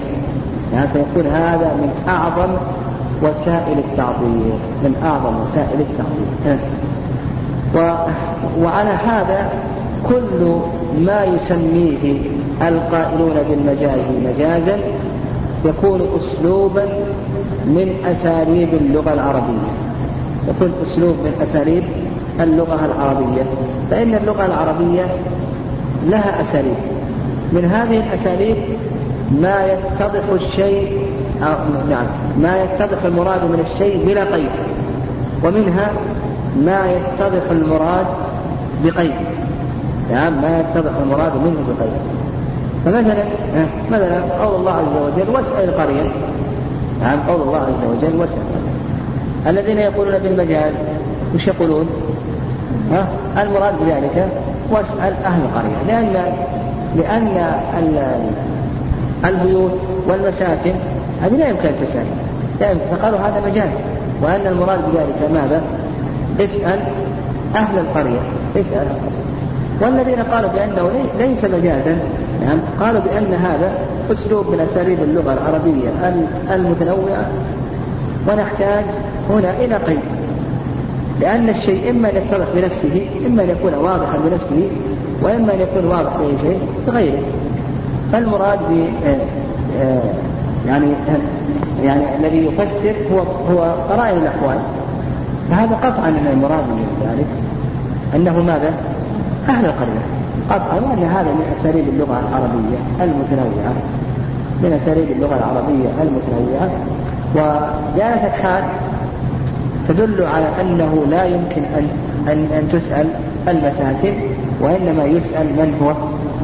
يعني 0.74 0.88
فيكون 0.88 1.32
هذا 1.32 1.72
من 1.82 1.90
أعظم 2.08 2.54
وسائل 3.22 3.78
التعطيل 3.78 4.52
من 4.84 4.96
أعظم 5.04 5.36
وسائل 5.44 5.80
التعطيل 5.80 6.60
و... 7.76 7.78
وعلى 8.64 8.90
هذا 8.90 9.50
كل 10.10 10.60
ما 11.06 11.24
يسميه 11.24 12.20
القائلون 12.62 13.36
بالمجاز 13.50 14.00
مجازا 14.26 14.78
يكون 15.66 16.02
أسلوبا 16.20 16.86
من 17.66 17.96
أساليب 18.06 18.70
اللغة 18.74 19.14
العربية. 19.14 19.72
يكون 20.50 20.72
أسلوب 20.86 21.16
من 21.24 21.48
أساليب 21.50 21.84
اللغة 22.40 22.86
العربية. 22.86 23.44
فإن 23.92 24.16
اللغة 24.16 24.46
العربية 24.46 25.06
لها 26.10 26.42
أساليب. 26.42 26.76
من 27.52 27.66
هذه 27.66 27.98
الأساليب 27.98 28.56
ما 29.32 29.66
يتضح 29.66 30.24
الشيء 30.34 31.08
أو 31.44 31.54
نعم 31.90 32.06
ما 32.38 32.64
يتضح 32.64 33.04
المراد 33.06 33.44
من 33.44 33.66
الشيء 33.72 34.06
بلا 34.08 34.24
قيد. 34.24 34.50
ومنها 35.44 35.92
ما 36.66 36.80
يتضح 36.92 37.52
المراد 37.52 38.06
بقيد. 38.84 39.12
نعم 40.12 40.42
ما 40.42 40.60
يتضح 40.60 40.92
المراد 41.04 41.32
منه 41.36 41.64
بقيد. 41.68 42.18
فمثلا 42.86 43.24
مثلا 43.92 44.22
قول 44.46 44.56
الله 44.56 44.72
عز 44.72 44.98
وجل 45.04 45.36
واسأل 45.36 45.70
القرية 45.70 46.12
نعم 47.02 47.20
قول 47.28 47.42
الله 47.42 47.58
عز 47.58 47.90
وجل 47.90 48.16
واسأل 48.16 48.38
الذين 49.48 49.80
يقولون 49.80 50.18
بالمجاز 50.18 50.74
وش 51.36 51.48
يقولون؟ 51.48 51.90
ها؟ 52.92 53.08
المراد 53.44 53.74
بذلك 53.86 54.28
واسأل 54.72 55.14
أهل 55.26 55.42
القرية. 55.42 55.84
لأن 55.88 56.34
لأن 56.96 57.52
البيوت 59.26 59.72
والمساكن 60.08 60.72
هذه 61.22 61.34
لا 61.34 61.48
يمكن 61.48 61.70
تسأل. 61.82 62.06
لا 62.60 62.72
يمكن. 62.72 62.86
فقالوا 62.96 63.20
هذا 63.20 63.42
مجاز. 63.52 63.70
وأن 64.22 64.48
المراد 64.48 64.80
بذلك 64.94 65.32
ماذا؟ 65.34 65.62
اسأل 66.40 66.80
أهل 67.56 67.80
القرية. 67.80 68.20
اسأل. 68.56 68.88
والذين 69.82 70.24
قالوا 70.32 70.50
بأنه 70.50 70.92
ليس 71.20 71.44
مجازا 71.44 71.98
نعم 72.46 72.60
قالوا 72.80 73.02
بأن 73.02 73.34
هذا 73.34 73.72
أسلوب 74.12 74.48
من 74.48 74.68
أساليب 74.72 74.98
اللغة 75.04 75.34
العربية 75.34 75.90
المتنوعة. 76.56 77.26
ونحتاج 78.28 78.84
هنا 79.30 79.50
إلى 79.60 79.76
قيد. 79.76 80.00
لأن 81.22 81.50
الشيء 81.50 81.90
إما 81.90 82.10
أن 82.10 82.16
يتضح 82.16 82.46
بنفسه 82.56 83.08
إما 83.28 83.44
أن 83.44 83.50
يكون 83.50 83.74
واضحا 83.74 84.18
بنفسه 84.26 84.70
وإما 85.22 85.54
أن 85.54 85.60
يكون 85.60 85.92
واضح 85.92 86.18
بأي 86.18 86.34
شيء 86.42 86.60
بغيره 86.88 87.20
فالمراد 88.12 88.60
ب 88.60 88.88
آه، 89.06 89.18
آه، 89.84 90.02
يعني 90.68 90.88
يعني 91.84 92.02
الذي 92.20 92.46
يفسر 92.46 92.96
هو 93.12 93.20
هو 93.20 93.76
قرائن 93.90 94.18
الأحوال. 94.18 94.60
فهذا 95.50 95.76
قطعا 95.76 96.10
أن 96.10 96.28
المراد 96.34 96.64
من 96.64 96.88
ذلك 97.04 97.28
أنه 98.16 98.42
ماذا؟ 98.42 98.74
أهل 99.50 99.66
القرية. 99.66 100.04
قطعا 100.50 100.76
وأن 100.76 101.04
هذا 101.04 101.32
من 101.32 101.56
أساليب 101.60 101.86
اللغة 101.94 102.20
العربية 102.30 102.78
المتنوعة 103.02 103.74
من 104.64 104.80
أساليب 104.84 105.12
اللغة 105.12 105.36
العربية 105.36 105.90
المتنوعة. 106.02 106.70
وجاءت 107.36 108.24
الحال 108.26 108.64
تدل 109.88 110.26
على 110.26 110.46
أنه 110.62 111.06
لا 111.10 111.24
يمكن 111.26 111.62
أن 111.78 111.88
أن, 112.28 112.48
أن 112.58 112.70
تسأل 112.72 113.08
المساكن 113.48 114.14
وإنما 114.62 115.04
يسأل 115.04 115.46
من 115.46 115.78
هو؟ 115.82 115.90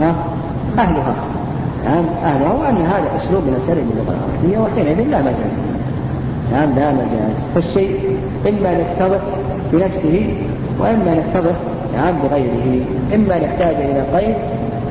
ها؟ 0.05 0.15
أهلها. 0.79 1.13
نعم. 1.85 2.05
أهلها 2.23 2.53
وأن 2.53 2.77
هذا 2.77 3.07
أسلوب 3.17 3.43
من 3.43 3.61
أساليب 3.63 3.85
اللغة 3.91 4.15
العربية 4.15 4.57
وحينئذ 4.57 5.09
لا 5.09 5.21
مجاز. 5.21 5.53
نعم 6.51 6.75
لا 6.75 6.91
مجاز. 6.91 7.35
فالشيء 7.55 8.17
إما 8.47 8.69
أن 8.69 8.79
يتضح 8.79 9.21
بنفسه 9.71 10.33
وإما 10.79 11.13
أن 11.13 11.23
يتضح 11.27 11.55
نعم 11.95 12.13
بغيره. 12.23 12.85
إما 13.15 13.37
أن 13.37 13.43
يحتاج 13.43 13.75
إلى 13.75 14.03
قيد 14.17 14.35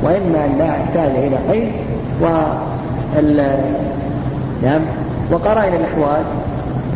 وإما 0.03 0.47
أن 0.47 0.59
لا 0.59 0.67
يحتاج 0.67 1.11
إلى 1.17 1.37
قيد. 1.51 1.69
و 2.23 2.27
نعم. 4.63 4.81
وقرائن 5.33 5.75
الأحوال 5.75 6.25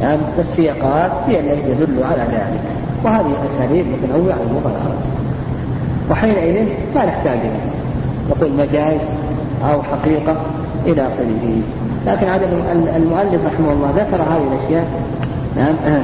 نعم 0.02 0.18
والسياقات 0.38 1.10
هي 1.28 1.40
التي 1.40 1.74
تدل 1.74 2.04
على 2.04 2.22
ذلك. 2.32 2.60
وهذه 3.04 3.32
أساليب 3.54 3.86
متنوعة 3.86 4.36
اللغة 4.50 4.72
العربية. 4.76 5.16
وحينئذ 6.10 6.66
ما 6.94 7.04
نحتاج 7.04 7.38
إلى 7.38 7.76
نقول 8.30 8.50
مجاز 8.58 9.00
أو 9.72 9.82
حقيقة 9.82 10.36
إلى 10.86 11.02
آخره. 11.02 11.60
لكن 12.06 12.28
عدد 12.28 12.48
المؤلف 12.96 13.40
رحمه 13.46 13.72
الله 13.72 13.90
ذكر 13.96 14.16
هذه 14.16 14.42
الأشياء. 14.52 14.86
نعم. 15.56 15.74
نعم. 15.86 16.02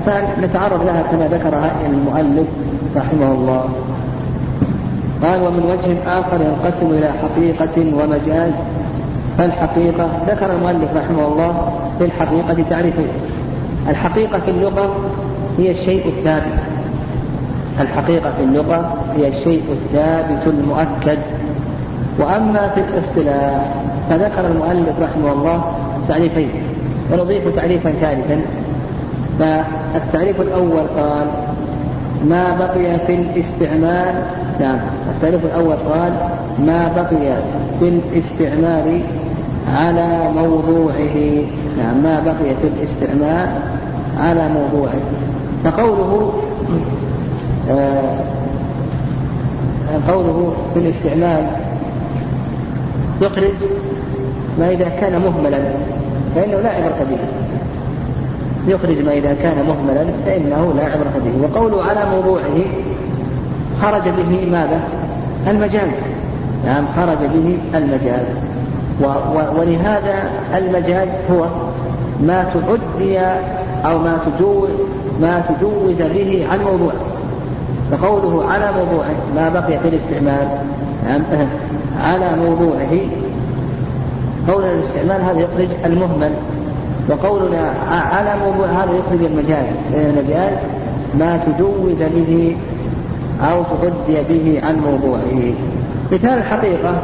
فنتعرض 0.00 0.84
لها 0.86 1.02
كما 1.12 1.28
ذكرها 1.28 1.72
المؤلف 1.86 2.48
رحمه 2.96 3.32
الله. 3.32 3.64
قال 5.22 5.40
ومن 5.40 5.64
وجه 5.64 6.18
آخر 6.18 6.40
ينقسم 6.40 6.90
إلى 6.90 7.10
حقيقة 7.22 8.02
ومجاز. 8.02 8.52
فالحقيقة 9.38 10.08
ذكر 10.26 10.54
المؤلف 10.54 10.96
رحمه 10.96 11.26
الله 11.26 11.72
في 11.98 12.04
الحقيقة 12.04 12.64
تعريفين. 12.70 13.08
الحقيقة 13.88 14.38
في 14.38 14.50
اللغة 14.50 14.96
هي 15.58 15.70
الشيء 15.70 16.06
الثابت. 16.06 16.60
الحقيقة 17.80 18.32
في 18.38 18.44
اللغة 18.44 18.94
هي 19.16 19.28
الشيء 19.28 19.62
الثابت 19.72 20.42
المؤكد. 20.46 21.18
وأما 22.18 22.70
في 22.74 22.80
الاصطلاح 22.80 23.74
فذكر 24.10 24.46
المؤلف 24.46 25.00
رحمه 25.02 25.32
الله 25.32 25.62
تعريفين 26.08 26.50
ونضيف 27.12 27.56
تعريفا 27.56 27.90
ثالثا. 27.90 28.40
فالتعريف 29.38 30.40
الأول 30.40 30.86
قال 30.96 31.26
ما 32.28 32.56
بقي 32.58 32.98
في 33.06 33.14
الاستعمال 33.14 34.14
نعم 34.60 34.78
التعريف 35.14 35.44
الأول 35.44 35.76
قال 35.76 36.12
ما 36.66 36.92
بقي 36.96 37.36
في 37.80 37.88
الاستعمال 37.88 39.00
على 39.74 40.30
موضوعه 40.36 41.44
نعم 41.78 42.02
ما 42.02 42.20
بقي 42.24 42.54
في 42.62 42.68
الاستعمال 42.68 43.48
على 44.18 44.48
موضوعه 44.48 45.00
فقوله 45.64 46.32
آه 47.70 48.14
قوله 50.08 50.52
في 50.74 50.80
الاستعمال 50.80 51.46
يخرج 53.20 53.54
ما 54.58 54.70
إذا 54.70 54.88
كان 55.00 55.12
مهملا 55.12 55.58
فإنه 56.34 56.60
لا 56.60 56.70
عبرة 56.70 57.06
به. 57.10 57.18
يخرج 58.66 59.04
ما 59.04 59.12
إذا 59.12 59.36
كان 59.42 59.56
مهملا 59.68 60.04
فإنه 60.26 60.74
لا 60.76 60.84
عبرة 60.84 61.20
به. 61.24 61.42
وقوله 61.42 61.84
على 61.84 62.00
موضوعه 62.10 62.64
خرج 63.82 64.02
به 64.02 64.50
ماذا؟ 64.52 64.80
المجاز. 65.48 65.90
نعم 66.66 66.84
خرج 66.96 67.18
به 67.18 67.58
المجاز. 67.74 68.26
و 69.00 69.04
و 69.06 69.60
ولهذا 69.60 70.30
المجاز 70.54 71.08
هو 71.30 71.46
ما 72.20 72.44
تعدي 72.54 73.18
أو 73.84 73.98
ما 73.98 74.18
تجوز 74.26 74.68
ما 75.20 75.42
تجوز 75.48 75.96
به 75.96 76.46
عن 76.50 76.58
موضوع. 76.58 76.92
فقوله 77.90 78.44
على 78.52 78.70
موضوعه 78.78 79.14
ما 79.36 79.48
بقي 79.48 79.78
في 79.78 79.88
الاستعمال. 79.88 80.48
نعم. 81.06 81.22
على 82.04 82.36
موضوعه. 82.36 82.98
قولنا 84.48 84.72
الاستعمال 84.72 85.22
هذا 85.22 85.40
يخرج 85.40 85.68
المهمل 85.84 86.30
وقولنا 87.08 87.72
على 87.90 88.34
موضوع 88.44 88.66
هذا 88.66 88.90
يخرج 88.92 89.24
المجاز. 89.24 89.66
المجاز؟ 89.94 90.52
ما 91.18 91.36
تجوز 91.46 92.02
به 92.16 92.56
أو 93.40 93.62
تغذي 93.62 94.22
به 94.28 94.60
عن 94.66 94.76
موضوعه. 94.76 95.52
مثال 96.12 96.38
الحقيقة 96.38 96.94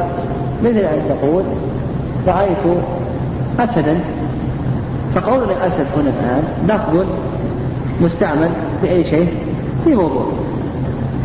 مثل 0.63 0.77
أن 0.77 1.01
تقول 1.09 1.43
رأيت 2.27 2.77
أسدا. 3.59 3.99
فقولنا 5.15 5.67
أسد 5.67 5.85
هنا 5.97 6.09
الآن 6.19 6.43
لفظ 6.67 7.05
مستعمل 8.01 8.49
في 8.81 8.91
أي 8.91 9.03
شيء؟ 9.03 9.29
في 9.85 9.95
موضوع. 9.95 10.25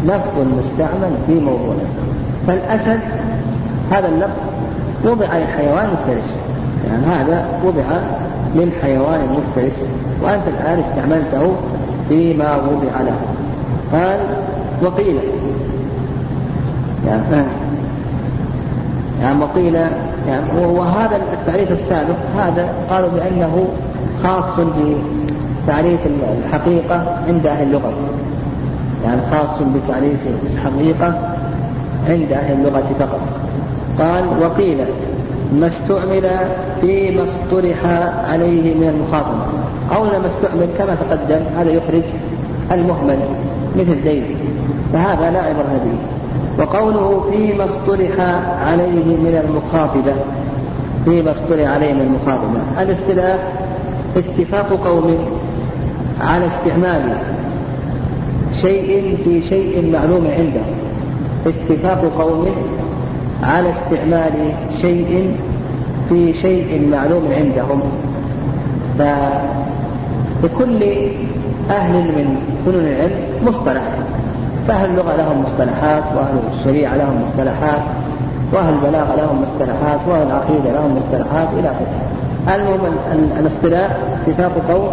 لفظ 0.04 0.38
مستعمل 0.58 1.10
في 1.26 1.34
موضوع. 1.34 1.74
فالأسد 2.46 3.00
هذا 3.90 4.08
اللفظ 4.08 4.40
وضع 5.04 5.26
لحيوان 5.26 5.86
مفترس. 5.92 6.36
يعني 6.90 7.06
هذا 7.06 7.46
وضع 7.64 7.84
للحيوان 8.54 9.20
المفترس 9.20 9.80
وأنت 10.22 10.42
الآن 10.48 10.78
استعملته 10.90 11.52
فيما 12.08 12.56
وضع 12.56 13.00
له. 13.00 13.16
قال 13.92 14.18
وقيل 14.82 15.18
يعني 17.06 17.44
يعني 19.22 19.42
وقيل 19.42 19.74
يعني 20.28 20.66
وهذا 20.66 21.16
التعريف 21.32 21.72
السابق 21.72 22.16
هذا 22.38 22.68
قالوا 22.90 23.08
بأنه 23.08 23.68
خاص 24.22 24.60
بتعريف 25.64 26.00
الحقيقة 26.44 27.18
عند 27.28 27.46
أهل 27.46 27.66
اللغة. 27.66 27.92
يعني 29.04 29.20
خاص 29.30 29.58
بتعريف 29.58 30.18
الحقيقة 30.54 31.34
عند 32.08 32.32
أهل 32.32 32.52
اللغة 32.52 32.82
فقط. 32.98 33.45
قال 33.98 34.24
وقيل 34.42 34.78
ما 35.54 35.66
استعمل 35.66 36.30
فيما 36.80 37.24
اصطلح 37.24 37.84
عليه 38.28 38.74
من 38.74 38.88
المخاطبة. 38.94 39.44
قولنا 39.94 40.18
ما 40.18 40.26
استعمل 40.26 40.66
كما 40.78 40.94
تقدم 40.94 41.40
هذا 41.58 41.70
يخرج 41.70 42.02
المهمل 42.72 43.18
مثل 43.76 44.02
زيد 44.04 44.22
فهذا 44.92 45.30
لا 45.30 45.42
عبرة 45.42 45.80
به. 45.84 45.98
وقوله 46.62 47.24
فيما 47.30 47.64
اصطلح 47.64 48.20
عليه 48.66 49.04
من 49.16 49.42
المخاطبة. 49.44 50.14
فيما 51.04 51.30
اصطلح 51.30 51.70
عليه 51.70 51.92
من 51.92 52.00
المخاطبة. 52.00 52.82
الاصطلاح 52.82 53.38
اتفاق 54.16 54.68
قوم 54.84 55.18
على 56.20 56.46
استعمال 56.46 57.02
شيء 58.62 59.18
في 59.24 59.48
شيء 59.48 59.92
معلوم 59.92 60.28
عنده. 60.38 60.60
اتفاق 61.46 62.12
قوم 62.18 62.46
على 63.42 63.70
استعمال 63.70 64.32
شيء 64.80 65.36
في 66.08 66.32
شيء 66.32 66.88
معلوم 66.92 67.28
عندهم. 67.32 67.82
فلكل 70.42 70.82
أهل 71.70 71.92
من 71.92 72.36
فنون 72.66 72.86
العلم 72.86 73.10
مصطلح. 73.46 73.82
فأهل 74.68 74.90
اللغة 74.90 75.16
لهم 75.16 75.42
مصطلحات 75.42 76.02
وأهل 76.16 76.38
الشريعة 76.58 76.96
لهم 76.96 77.22
مصطلحات 77.28 77.80
وأهل 78.52 78.74
البلاغة 78.74 79.16
لهم 79.16 79.42
مصطلحات 79.42 80.00
وأهل 80.08 80.22
العقيدة 80.26 80.72
لهم 80.72 80.96
مصطلحات 80.96 81.48
إلى 81.58 81.68
آخره. 81.68 82.06
المهم 82.54 82.80
الاصطلاح 83.40 83.90
اتفاق 84.26 84.52
قوم 84.68 84.88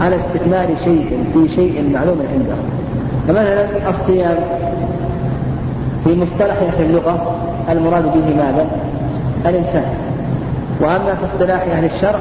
على 0.00 0.16
استعمال 0.16 0.68
شيء 0.84 1.18
في 1.32 1.54
شيء 1.54 1.90
معلوم 1.94 2.18
عندهم. 2.32 2.58
فمثلا 3.28 3.90
الصيام 3.90 4.36
في 6.04 6.14
مصطلح 6.14 6.56
أهل 6.62 6.84
اللغة 6.84 7.36
المراد 7.70 8.04
به 8.04 8.34
ماذا؟ 8.36 8.66
الإنسان. 9.46 9.84
وأما 10.80 11.14
في 11.14 11.24
اصطلاح 11.24 11.62
أهل 11.62 11.84
الشرع 11.84 12.18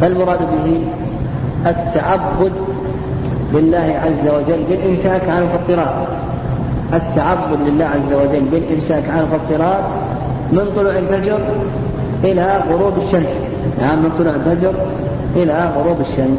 فالمراد 0.00 0.38
به 0.38 0.80
التعبد 1.66 2.52
لله 3.54 3.94
عز 4.04 4.28
وجل 4.28 4.62
بالإمساك 4.68 5.28
عن 5.28 5.42
المفطرات 5.42 6.06
التعبد 6.94 7.58
لله 7.66 7.84
عز 7.84 8.12
وجل 8.12 8.44
بالإمساك 8.52 9.10
عن 9.10 9.18
المفطرات 9.18 9.84
من 10.52 10.72
طلوع 10.76 10.92
الفجر 10.92 11.38
إلى 12.24 12.60
غروب 12.70 12.92
الشمس. 13.06 13.32
نعم 13.80 13.98
من 13.98 14.10
طلوع 14.18 14.34
الفجر 14.34 14.72
إلى 15.36 15.70
غروب 15.76 16.00
الشمس. 16.00 16.38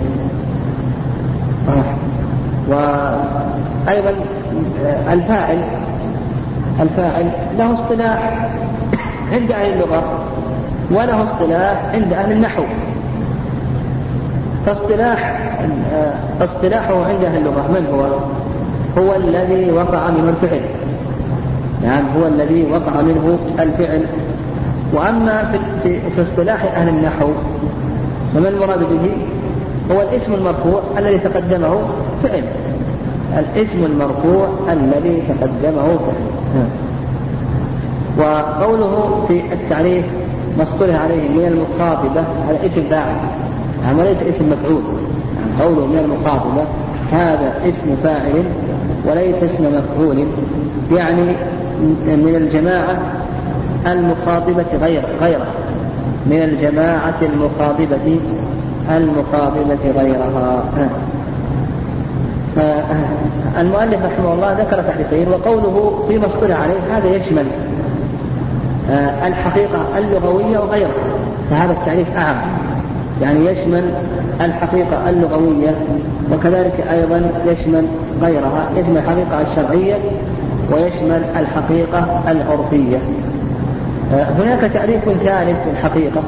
وأيضا 2.69 4.13
الفاعل 5.11 5.57
الفاعل 6.81 7.29
له 7.57 7.73
اصطلاح 7.73 8.49
عند 9.31 9.51
أهل 9.51 9.73
اللغة 9.73 10.03
وله 10.91 11.23
اصطلاح 11.23 11.81
عند 11.93 12.13
أهل 12.13 12.31
النحو. 12.31 12.63
فاصطلاح 14.65 15.39
اصطلاحه 16.41 17.05
عند 17.05 17.23
أهل 17.23 17.37
اللغة 17.37 17.67
من 17.71 17.87
هو؟ 17.93 18.05
هو 19.03 19.15
الذي 19.15 19.71
وقع 19.71 20.09
منه 20.09 20.29
الفعل. 20.29 20.61
نعم 21.83 22.03
هو 22.17 22.27
الذي 22.27 22.65
وقع 22.71 23.01
منه 23.01 23.37
الفعل. 23.59 24.03
وأما 24.93 25.59
في, 25.83 25.99
في 26.15 26.21
اصطلاح 26.21 26.63
أهل 26.75 26.89
النحو 26.89 27.29
فما 28.33 28.49
المراد 28.49 28.79
به؟ 28.79 29.11
هو 29.95 30.01
الاسم 30.01 30.33
المرفوع 30.33 30.81
الذي 30.97 31.17
تقدمه 31.17 31.79
فعل. 32.23 32.43
الاسم 33.37 33.85
المرفوع 33.85 34.47
الذي 34.73 35.23
تقدمه 35.29 35.97
فعل. 35.97 36.26
وقوله 38.17 39.25
في 39.27 39.41
التعريف 39.53 40.05
ما 40.57 40.63
عليه 40.95 41.29
من 41.29 41.45
المخاطبة 41.45 42.21
هذا 42.49 42.65
اسم 42.65 42.83
فاعل. 42.89 43.15
يعني 43.83 43.99
وليس 43.99 44.17
اسم 44.35 44.45
مفعول. 44.49 44.81
يعني 45.37 45.61
قوله 45.63 45.85
من 45.85 45.99
المخاطبة 45.99 46.63
هذا 47.11 47.53
اسم 47.69 47.95
فاعل 48.03 48.43
وليس 49.05 49.43
اسم 49.43 49.63
مفعول. 49.63 50.27
يعني 50.91 51.23
من 52.05 52.35
الجماعة 52.35 52.97
المخاطبة 53.87 54.65
غير 54.81 55.01
غيره 55.21 55.47
من 56.25 56.43
الجماعة 56.43 57.21
المخاطبة 57.21 58.19
المخاطبة 58.89 59.91
غيرها. 59.97 60.63
المؤلف 63.57 63.99
رحمه 64.05 64.33
الله 64.33 64.53
ذكر 64.53 64.81
تحريفين 64.81 65.27
وقوله 65.29 66.05
فيما 66.07 66.27
اصطلح 66.27 66.61
عليه 66.61 66.97
هذا 66.97 67.15
يشمل 67.15 67.45
آه، 68.91 69.27
الحقيقة 69.27 69.97
اللغوية 69.97 70.59
وغيرها 70.59 70.91
فهذا 71.49 71.71
التعريف 71.71 72.17
أعم 72.17 72.35
يعني 73.21 73.45
يشمل 73.45 73.83
الحقيقة 74.41 75.09
اللغوية 75.09 75.75
وكذلك 76.31 76.87
أيضا 76.91 77.31
يشمل 77.45 77.85
غيرها 78.21 78.69
يشمل 78.75 78.97
الحقيقة 78.97 79.41
الشرعية 79.41 79.95
ويشمل 80.71 81.21
الحقيقة 81.39 82.21
العرفية. 82.31 82.97
آه، 84.13 84.23
هناك 84.23 84.71
تعريف 84.71 85.03
ثالث 85.03 85.57
للحقيقة 85.67 86.21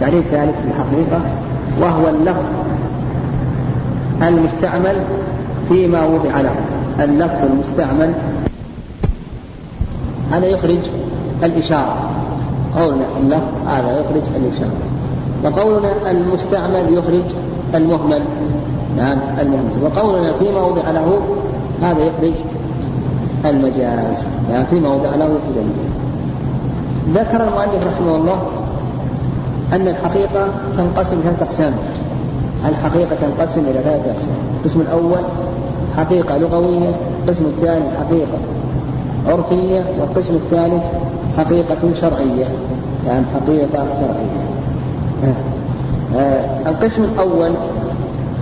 تعريف 0.00 0.24
ثالث 0.30 0.54
للحقيقة 0.64 1.20
وهو 1.80 2.08
اللفظ 2.08 2.44
المستعمل 4.22 4.96
فيما 5.68 6.06
وضع 6.06 6.40
له. 6.40 6.54
اللفظ 7.04 7.44
المستعمل 7.44 8.12
هذا 10.32 10.46
يخرج 10.46 10.78
الإشارة. 11.44 11.96
قولنا 12.76 13.04
اللفظ 13.20 13.68
هذا 13.68 14.00
يخرج 14.00 14.22
الإشارة. 14.36 14.72
وقولنا 15.44 16.10
المستعمل 16.10 16.92
يخرج 16.92 17.34
المهمل. 17.74 18.22
نعم 18.96 19.18
المهمل. 19.40 19.82
وقولنا 19.82 20.32
فيما 20.32 20.60
وضع 20.60 20.90
له 20.90 21.20
هذا 21.82 21.98
يخرج 21.98 22.34
المجاز. 23.44 24.26
يعني 24.50 24.66
فيما 24.66 24.88
وضع 24.88 25.10
له 25.10 25.24
يخرج 25.24 25.56
المجاز. 25.56 25.98
ذكر 27.14 27.44
المؤلف 27.48 27.86
رحمه 27.86 28.16
الله 28.16 28.42
أن 29.72 29.88
الحقيقة 29.88 30.48
تنقسم 30.76 31.16
إلى 31.16 31.22
ثلاثة 31.22 31.44
أقسام. 31.44 31.74
الحقيقة 32.68 33.16
تنقسم 33.20 33.60
إلى 33.60 33.80
ثلاثة 33.84 34.10
أقسام. 34.10 34.36
القسم 34.60 34.80
الأول 34.80 35.18
حقيقة 35.96 36.36
لغوية 36.38 36.90
القسم 37.22 37.44
الثاني 37.44 37.84
حقيقة 38.00 38.38
عرفية 39.28 39.84
والقسم 40.00 40.34
الثالث 40.34 40.82
حقيقة 41.38 41.76
شرعية 42.00 42.46
يعني 43.06 43.24
حقيقة 43.34 43.68
شرعية. 43.72 44.44
آه. 45.24 46.68
القسم 46.68 47.04
الأول 47.04 47.50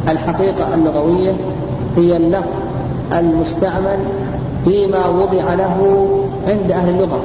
الحقيقة 0.09 0.75
اللغوية 0.75 1.33
هي 1.97 2.17
اللفظ 2.17 2.51
المستعمل 3.13 3.99
فيما 4.65 5.07
وضع 5.07 5.55
له 5.55 6.09
عند 6.49 6.71
أهل 6.71 6.89
اللغة. 6.89 7.21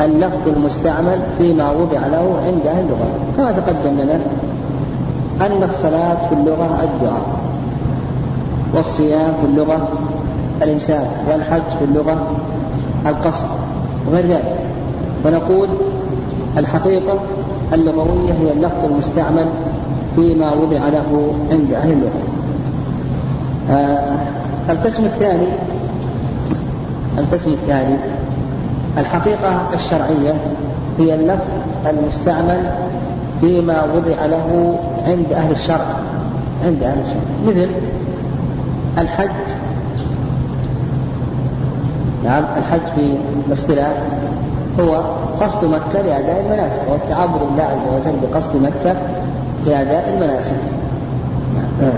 اللفظ 0.00 0.48
المستعمل 0.56 1.18
فيما 1.38 1.70
وضع 1.70 2.06
له 2.06 2.42
عند 2.46 2.66
أهل 2.66 2.84
اللغة. 2.84 3.08
كما 3.36 3.52
تقدم 3.52 4.00
لنا 4.00 4.20
أن 5.40 5.70
الصلاة 5.70 6.28
في 6.28 6.34
اللغة 6.34 6.80
الدعاء. 6.82 7.35
والصيام 8.76 9.32
في 9.40 9.46
اللغة 9.46 9.88
الإمساك 10.62 11.10
والحج 11.28 11.62
في 11.78 11.84
اللغة 11.84 12.26
القصد 13.06 13.46
وغير 14.08 14.26
ذلك. 14.26 14.56
فنقول 15.24 15.68
الحقيقة 16.58 17.18
اللغوية 17.72 18.32
هي 18.32 18.52
اللفظ 18.52 18.84
المستعمل 18.90 19.46
فيما 20.16 20.52
وضع 20.54 20.88
له 20.88 21.34
عند 21.50 21.72
أهل 21.72 21.92
اللغة. 21.92 22.22
آه 23.70 24.16
القسم 24.72 25.04
الثاني 25.04 25.46
القسم 27.18 27.50
الثاني 27.50 27.96
الحقيقة 28.98 29.60
الشرعية 29.74 30.34
هي 30.98 31.14
اللفظ 31.14 31.48
المستعمل 31.86 32.60
فيما 33.40 33.84
وضع 33.84 34.26
له 34.26 34.78
عند 35.06 35.32
أهل 35.32 35.50
الشرع 35.50 35.86
عند 36.64 36.82
أهل 36.82 36.98
الشرع. 36.98 37.22
مثل 37.46 37.68
الحج. 38.98 39.30
نعم 42.24 42.44
الحج 42.56 42.80
في 42.94 43.16
الاصطلاح 43.46 43.92
هو 44.80 45.00
قصد 45.40 45.64
مكة 45.64 46.02
لأداء 46.02 46.44
المناسك 46.46 46.80
والتعبد 46.90 47.40
لله 47.42 47.62
عز 47.62 47.94
وجل 47.94 48.16
بقصد 48.22 48.56
مكة 48.56 48.96
لأداء 49.66 50.14
المناسك. 50.14 50.56
نعم. 51.82 51.92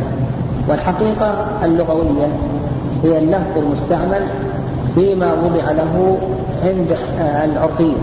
والحقيقة 0.69 1.35
اللغوية 1.65 2.27
هي 3.05 3.19
اللفظ 3.19 3.59
المستعمل 3.59 4.23
فيما 4.95 5.33
وضع 5.33 5.73
له 5.73 6.19
عند 6.65 6.97
العرفية. 7.45 7.97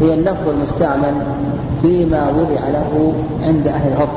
هي 0.00 0.14
اللفظ 0.14 0.48
المستعمل 0.48 1.14
فيما 1.82 2.28
وضع 2.28 2.68
له 2.68 3.12
عند 3.42 3.66
أهل 3.66 3.92
العرف. 3.92 4.10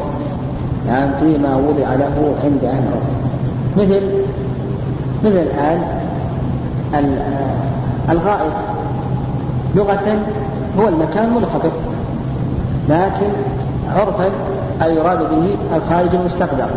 نعم 0.88 1.10
فيما 1.20 1.56
وضع 1.56 1.96
له 1.96 2.34
عند 2.44 2.64
أهل 2.64 2.84
العرف. 2.88 3.19
مثل 3.80 4.02
مثل 5.24 5.38
الآن 5.38 5.82
الغائط 8.10 8.54
لغة 9.76 10.20
هو 10.80 10.88
المكان 10.88 11.26
المنخفض 11.26 11.72
لكن 12.90 13.30
عرفا 13.96 14.30
يراد 14.86 15.20
به 15.20 15.56
الخارج 15.76 16.16
المستقدر 16.16 16.68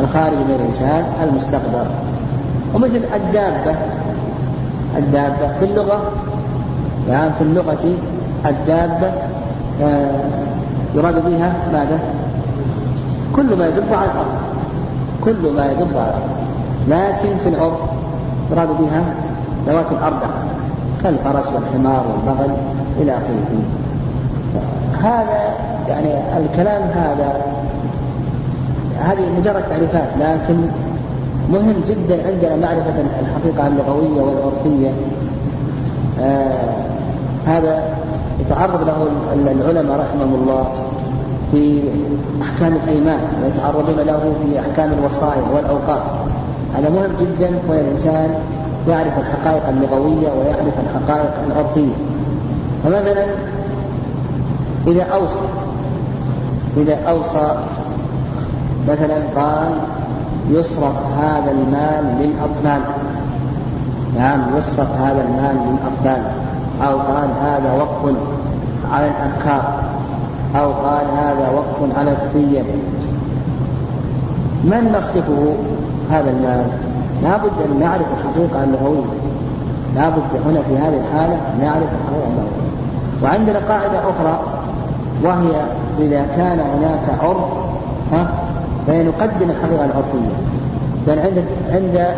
الخارج 0.00 0.36
من 0.36 0.56
الإنسان 0.60 1.04
المستقدر 1.22 1.86
ومثل 2.74 3.00
الدابة 3.14 3.74
الدابة 4.96 5.58
في 5.58 5.64
اللغة 5.64 6.12
يعني 7.08 7.30
في 7.38 7.44
اللغة 7.44 7.94
الدابة 8.46 9.12
آه، 9.82 10.24
يراد 10.94 11.14
بها 11.26 11.52
ماذا؟ 11.72 11.98
كل 13.36 13.56
ما 13.56 13.66
يدب 13.66 13.92
على 13.92 14.10
الأرض 14.10 14.53
كل 15.24 15.52
ما 15.56 15.70
يدب 15.72 15.96
على 15.96 16.14
لكن 16.88 17.36
في 17.44 17.48
العرف 17.48 17.78
يراد 18.50 18.68
بها 18.68 19.04
ذوات 19.66 19.86
الأربع 19.92 20.26
كالفرس 21.02 21.52
والحمار 21.54 22.04
والبغل 22.10 22.50
إلى 23.00 23.12
آخره. 23.12 23.62
هذا 25.02 25.54
يعني 25.88 26.08
الكلام 26.38 26.82
هذا 26.82 27.42
هذه 28.98 29.28
مجرد 29.38 29.62
تعريفات 29.70 30.08
لكن 30.20 30.56
مهم 31.50 31.74
جدا 31.88 32.26
عندنا 32.26 32.56
معرفة 32.56 32.94
الحقيقة 33.20 33.66
اللغوية 33.66 34.22
والعرفية. 34.22 34.90
آه 36.20 36.74
هذا 37.46 37.82
يتعرض 38.40 38.86
له 38.86 39.06
العلماء 39.34 39.98
رحمهم 39.98 40.34
الله. 40.34 40.66
في 41.52 41.80
أحكام 42.42 42.78
الأيمان 42.84 43.20
ويتعرضون 43.42 44.06
له 44.06 44.32
في 44.44 44.60
أحكام 44.60 44.92
الوصايا 44.98 45.42
والأوقاف. 45.54 46.02
هذا 46.76 46.90
مهم 46.90 47.10
جدا 47.20 47.58
كون 47.66 47.76
الإنسان 47.76 48.34
يعرف 48.88 49.18
الحقائق 49.18 49.68
اللغوية 49.68 50.28
ويعرف 50.38 50.74
الحقائق 50.84 51.32
العرفية. 51.46 51.94
فمثلا 52.84 53.24
إذا 54.86 55.02
أوصى 55.02 55.40
إذا 56.76 56.96
أوصى 57.08 57.54
مثلا 58.88 59.18
قال 59.36 59.72
يصرف 60.50 60.94
هذا 61.18 61.50
المال 61.50 62.04
للأطفال 62.20 62.80
نعم 64.16 64.40
يصرف 64.58 65.00
هذا 65.00 65.24
المال 65.28 65.56
للأطفال 65.56 66.22
أو 66.82 66.98
قال 66.98 67.28
هذا 67.42 67.72
وقف 67.78 68.16
على 68.92 69.06
الأبكار 69.06 69.82
أو 70.56 70.72
قال 70.72 71.06
هذا 71.16 71.50
وقف 71.54 71.98
على 71.98 72.10
الثيب 72.10 72.64
من 74.64 74.92
نصرفه 74.98 75.54
هذا 76.10 76.30
المال؟ 76.30 76.64
لابد 77.22 77.52
أن 77.64 77.80
نعرف 77.80 78.06
الحقيقة 78.18 78.64
اللغوية 78.64 79.04
لابد 79.94 80.46
هنا 80.46 80.62
في 80.62 80.76
هذه 80.76 81.00
الحالة 81.00 81.36
نعرف 81.60 81.82
الحقيقة 81.82 82.28
اللغوية 82.28 82.64
وعندنا 83.22 83.58
قاعدة 83.68 83.98
أخرى 83.98 84.40
وهي 85.22 85.60
إذا 86.00 86.26
كان 86.36 86.58
هناك 86.60 87.18
عرف 87.22 87.44
ها 88.12 88.28
فنقدم 88.86 89.50
الحقيقة 89.50 89.84
العرفية. 89.84 90.34
لأن 91.06 91.18
عند 91.18 91.44
عند 91.72 92.08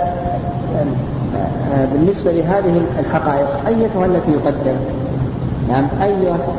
بالنسبة 1.93 2.33
لهذه 2.33 2.81
الحقائق 2.99 3.49
أيتها 3.67 4.07
التي 4.07 4.31
يقدم؟ 4.31 4.77
نعم 5.69 5.85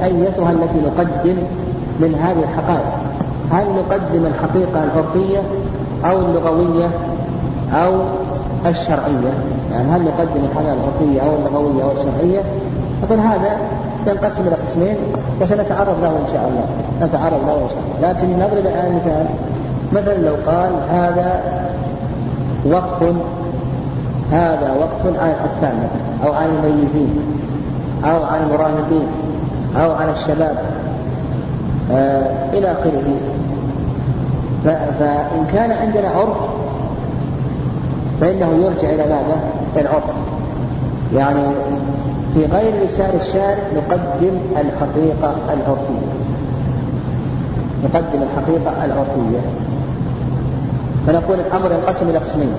أيتها 0.03 0.51
التي 0.51 0.79
نقدم 0.87 1.37
من 1.99 2.15
هذه 2.15 2.43
الحقائق. 2.43 2.87
هل 3.51 3.65
نقدم 3.65 4.25
الحقيقة 4.25 4.83
العرفية 4.83 5.39
أو 6.05 6.17
اللغوية 6.17 6.89
أو 7.73 7.93
الشرعية؟ 8.65 9.33
يعني 9.71 9.91
هل 9.91 10.01
نقدم 10.01 10.41
الحقيقة 10.51 10.73
العرفية 10.73 11.21
أو 11.21 11.35
اللغوية 11.35 11.83
أو 11.83 11.91
الشرعية؟ 11.91 12.41
يقول 13.03 13.19
هذا 13.19 13.57
ينقسم 14.07 14.41
إلى 14.41 14.55
قسمين 14.55 14.95
وسنتعرض 15.41 15.95
له 16.01 16.09
إن 16.09 16.27
شاء 16.33 16.49
الله. 16.49 16.65
نتعرض 17.07 17.47
له 17.47 17.53
إن 17.53 17.69
شاء 17.69 17.79
الله. 17.79 18.09
لكن 18.09 18.39
نضرب 18.39 18.65
الآن 18.65 18.95
مثال. 18.95 19.25
مثلا 19.93 20.17
لو 20.17 20.35
قال 20.51 20.71
هذا 20.91 21.41
وقف 22.65 23.03
هذا 24.31 24.75
وقف 24.79 25.19
على 25.19 25.31
الأطفال 25.31 25.87
أو 26.25 26.33
على 26.33 26.45
المميزين 26.45 27.19
أو 28.05 28.23
على 28.23 28.43
المراهقين 28.43 29.07
أو 29.77 29.91
على 29.91 30.11
الشباب. 30.11 30.57
إلى 32.53 32.71
آخره. 32.71 33.15
فإن 34.99 35.45
كان 35.53 35.71
عندنا 35.71 36.09
عرف 36.09 36.37
فإنه 38.21 38.49
يرجع 38.63 38.89
إلى 38.89 39.03
ماذا؟ 39.03 39.37
العرف. 39.77 40.03
يعني 41.15 41.43
في 42.33 42.45
غير 42.45 42.85
لسان 42.85 43.15
الشارع 43.15 43.57
نقدم 43.75 44.37
الحقيقة 44.51 45.35
العرفية. 45.53 46.07
نقدم 47.83 48.23
الحقيقة 48.23 48.85
العرفية. 48.85 49.39
فنقول 51.07 51.39
الأمر 51.39 51.71
ينقسم 51.71 52.09
إلى 52.09 52.17
قسمين. 52.17 52.49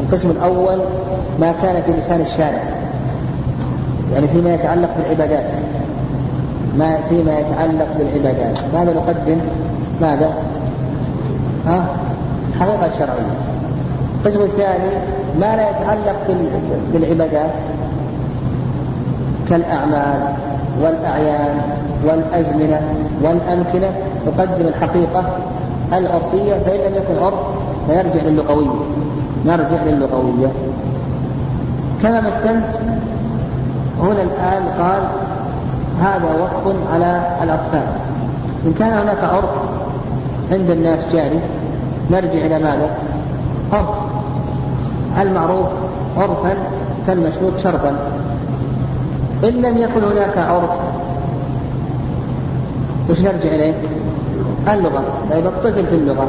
القسم 0.00 0.30
الأول 0.30 0.78
ما 1.40 1.52
كان 1.62 1.82
في 1.82 1.92
لسان 1.92 2.20
الشارع. 2.20 2.62
يعني 4.12 4.28
فيما 4.28 4.54
يتعلق 4.54 4.88
بالعبادات. 4.98 5.50
ما 6.78 6.98
فيما 7.08 7.32
يتعلق 7.38 7.88
بالعبادات. 7.98 8.58
ماذا 8.74 8.94
نقدم؟ 8.94 9.38
ماذا؟ 10.00 10.30
ها؟ 11.66 11.84
الحقيقة 12.54 12.86
الشرعية 12.86 13.36
القسم 14.20 14.42
الثاني 14.42 14.90
ما 15.40 15.56
لا 15.56 15.70
يتعلق 15.70 16.36
بالعبادات. 16.92 17.50
كالأعمال 19.48 20.20
والأعيان 20.82 21.60
والأزمنة 22.04 22.80
والأمكنة. 23.22 23.90
نقدم 24.26 24.66
الحقيقة 24.68 25.24
العرفية 25.92 26.54
فإن 26.66 26.78
لم 26.78 26.94
يكن 26.96 27.22
عرف 27.22 27.34
فيرجع 27.86 28.26
للغوية. 28.26 28.80
نرجع 29.46 29.82
للغوية. 29.86 30.48
كما 32.02 32.20
مثلت 32.20 32.80
هنا 34.00 34.22
الآن 34.22 34.62
قال 34.80 35.02
هذا 36.00 36.36
وقف 36.40 36.76
على 36.92 37.22
الأطفال 37.42 37.86
إن 38.66 38.72
كان 38.78 38.92
هناك 38.92 39.24
عرف 39.24 39.50
عند 40.52 40.70
الناس 40.70 41.12
جاري 41.12 41.40
نرجع 42.10 42.46
إلى 42.46 42.58
ماذا؟ 42.58 42.90
عرف 43.72 43.88
المعروف 45.20 45.66
عرفا 46.16 46.54
كالمشروط 47.06 47.52
شرطا 47.62 47.92
إن 49.44 49.62
لم 49.62 49.78
يكن 49.78 50.04
هناك 50.04 50.38
عرف 50.38 50.70
وش 53.10 53.20
نرجع 53.20 53.50
إليه؟ 53.50 53.74
اللغة 54.72 55.02
طيب 55.30 55.46
الطفل 55.46 55.86
في 55.86 55.94
اللغة 55.94 56.26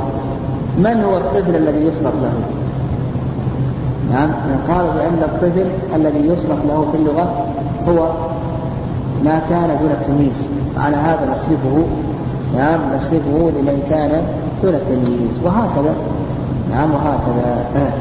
من 0.78 1.04
هو 1.04 1.18
الطفل 1.18 1.56
الذي 1.56 1.86
يصرف 1.86 2.14
له؟ 2.24 2.34
نعم 4.12 4.30
قال 4.68 4.86
بأن 4.86 5.24
الطفل 5.24 5.66
الذي 5.96 6.28
يصرف 6.28 6.66
له 6.68 6.88
في 6.92 6.98
اللغة 6.98 7.46
هو 7.88 8.31
ما 9.26 9.42
كان 9.50 9.78
دون 9.82 9.92
التمييز 9.92 10.48
على 10.78 10.96
هذا 10.98 11.26
نصرفه 11.32 11.86
نعم 12.58 12.80
نصرفه 12.96 13.52
لمن 13.60 13.84
كان 13.90 14.24
دون 14.64 14.74
التمييز. 14.74 15.44
وهكذا 15.44 15.96
نعم 16.72 16.92
وهكذا. 16.92 17.66
آه. 17.76 17.92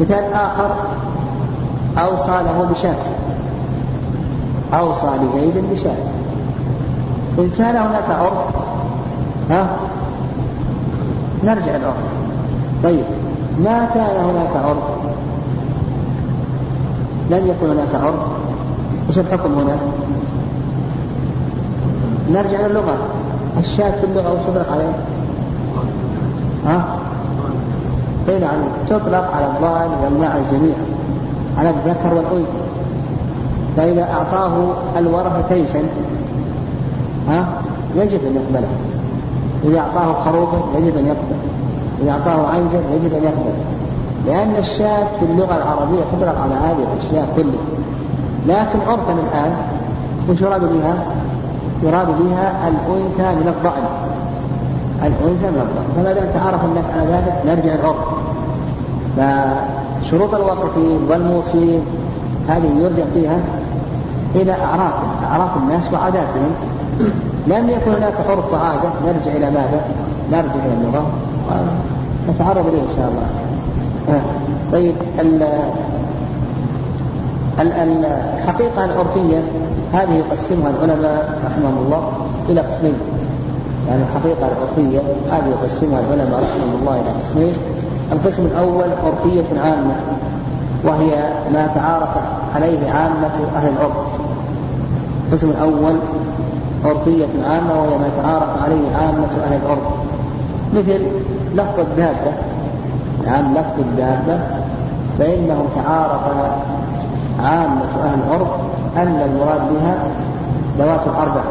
مثال 0.00 0.32
آخر 0.32 0.70
أوصى 1.98 2.42
له 2.42 2.68
بشاة. 2.72 2.96
أوصى 4.74 5.06
لزيد 5.06 5.64
بشاة. 5.72 5.96
إن 7.38 7.50
كان 7.58 7.76
هناك 7.76 8.10
عرف 8.10 8.32
ها؟ 9.50 9.66
نرجع 11.44 11.76
العرف. 11.76 11.96
طيب 12.84 13.04
ما 13.64 13.88
كان 13.94 14.24
هناك 14.24 14.64
عرف؟ 14.64 14.78
لم 17.30 17.46
يكن 17.46 17.70
هناك 17.70 17.94
عرف. 17.94 18.20
إيش 19.08 19.18
الحكم 19.18 19.52
هنا؟ 19.58 19.76
نرجع 22.32 22.66
للغة. 22.66 22.96
الشاة 23.58 23.90
في 23.90 24.04
اللغة 24.06 24.32
وش 24.32 24.48
يطلق 24.48 24.72
عليه؟ 24.72 24.94
ها؟ 26.66 26.84
اي 28.28 28.38
نعم. 28.38 28.58
تطلق 28.88 29.30
على 29.34 29.46
الضال 29.46 29.88
والماء 30.04 30.44
الجميع. 30.44 30.74
على 31.58 31.70
الذكر 31.70 32.14
والأنثى. 32.14 32.62
فإذا 33.76 34.02
أعطاه 34.02 34.52
الورثة 34.96 35.42
تيسا 35.48 35.82
ها؟ 37.28 37.46
يجب 37.96 38.20
أن 38.24 38.34
يقبله. 38.36 38.68
إذا 39.64 39.78
أعطاه 39.78 40.24
خروفا 40.24 40.78
يجب 40.78 40.96
أن 40.96 41.06
يقبل 41.06 41.36
إذا 42.02 42.10
أعطاه 42.10 42.46
عنزا 42.48 42.78
يجب 42.94 43.14
أن 43.14 43.22
يقبل 43.24 43.52
لأن 44.26 44.56
الشاة 44.58 45.06
في 45.20 45.24
اللغة 45.24 45.56
العربية 45.56 46.00
تطلق 46.12 46.40
على 46.40 46.54
هذه 46.54 46.86
الأشياء 46.92 47.28
كلها. 47.36 47.64
لكن 48.46 48.78
عرفا 48.88 49.12
الآن 49.12 49.52
وش 50.30 50.40
يراد 50.40 50.60
بها؟ 50.60 50.94
يراد 51.82 52.06
بها 52.06 52.68
الأنثى 52.68 53.28
من 53.40 53.54
الضأن. 53.56 53.84
الأنثى 55.02 55.50
من 55.50 55.60
الضأن. 55.66 55.86
فما 55.96 56.12
دام 56.12 56.26
تعرف 56.34 56.64
الناس 56.64 56.84
على 56.96 57.12
ذلك 57.12 57.34
نرجع 57.46 57.74
العرف. 57.74 58.08
فشروط 59.16 60.34
الوقف 60.34 60.76
والموصين 61.08 61.80
هذه 62.48 62.70
يرجع 62.80 63.04
فيها 63.14 63.38
إلى 64.34 64.52
أعراف 64.52 64.92
أعراف 65.30 65.56
الناس 65.56 65.92
وعاداتهم. 65.92 66.52
لم 67.46 67.70
يكن 67.70 67.94
هناك 67.94 68.14
عرف 68.28 68.52
وعادة. 68.52 68.90
نرجع 69.06 69.36
إلى 69.36 69.50
ماذا؟ 69.50 69.84
نرجع 70.32 70.64
إلى 70.64 70.74
اللغة. 70.80 71.06
ونتعرض 72.28 72.66
إليه 72.66 72.82
إن 72.82 72.96
شاء 72.96 73.08
الله. 73.08 73.26
طيب 74.72 74.94
الحقيقة 77.58 78.84
العرفية 78.84 79.42
هذه 79.92 80.14
يقسمها 80.14 80.70
العلماء 80.70 81.40
رحمهم 81.46 81.78
الله 81.84 82.12
إلى 82.48 82.60
قسمين. 82.60 82.94
يعني 83.88 84.02
الحقيقة 84.02 84.38
العرفية 84.48 85.00
هذه 85.30 85.48
يقسمها 85.48 86.00
العلماء 86.00 86.40
رحمهم 86.40 86.80
الله 86.80 87.00
إلى 87.00 87.10
قسمين. 87.22 87.52
القسم 88.12 88.46
الأول 88.46 88.84
عرفية 89.04 89.60
عامة 89.60 89.94
وهي 90.84 91.32
ما 91.52 91.66
تعارف 91.74 92.08
عليه 92.54 92.90
عامة 92.90 93.56
أهل 93.56 93.72
العرف. 93.78 93.96
القسم 95.28 95.50
الأول 95.50 95.96
عرفية 96.84 97.26
عامة 97.44 97.80
وهي 97.80 97.98
ما 97.98 98.08
تعارف 98.22 98.62
عليه 98.64 98.96
عامة 98.96 99.44
أهل 99.46 99.58
العرف. 99.64 100.02
مثل 100.74 101.00
لفظ 101.54 101.80
الدابة 101.80 102.32
نعم 103.26 103.52
لفظ 103.52 103.78
الدابة 103.78 104.40
فإنه 105.18 105.64
تعارف 105.74 106.20
عامة 107.40 107.84
أهل 108.04 108.18
العرف 108.26 108.48
أن 108.96 109.20
المراد 109.30 109.60
بها 109.72 109.94
ذوات 110.78 111.00
الأربع. 111.06 111.42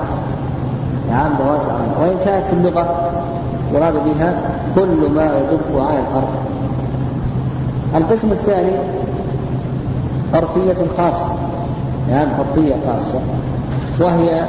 نعم 1.09 1.31
ذوات 1.39 1.61
الأربع. 1.61 2.01
وإن 2.01 2.17
كانت 2.25 2.45
في 2.45 2.53
اللغة 2.53 3.11
يراد 3.73 3.93
بها 3.93 4.33
كل 4.75 5.11
ما 5.15 5.23
يدب 5.25 5.79
على 5.79 5.99
الأرض. 5.99 6.29
القسم 7.95 8.31
الثاني 8.31 8.71
عرفية 10.33 10.75
خاصة. 10.97 11.29
نعم 12.09 12.27
عرفية 12.39 12.75
خاصة. 12.87 13.19
وهي 13.99 14.45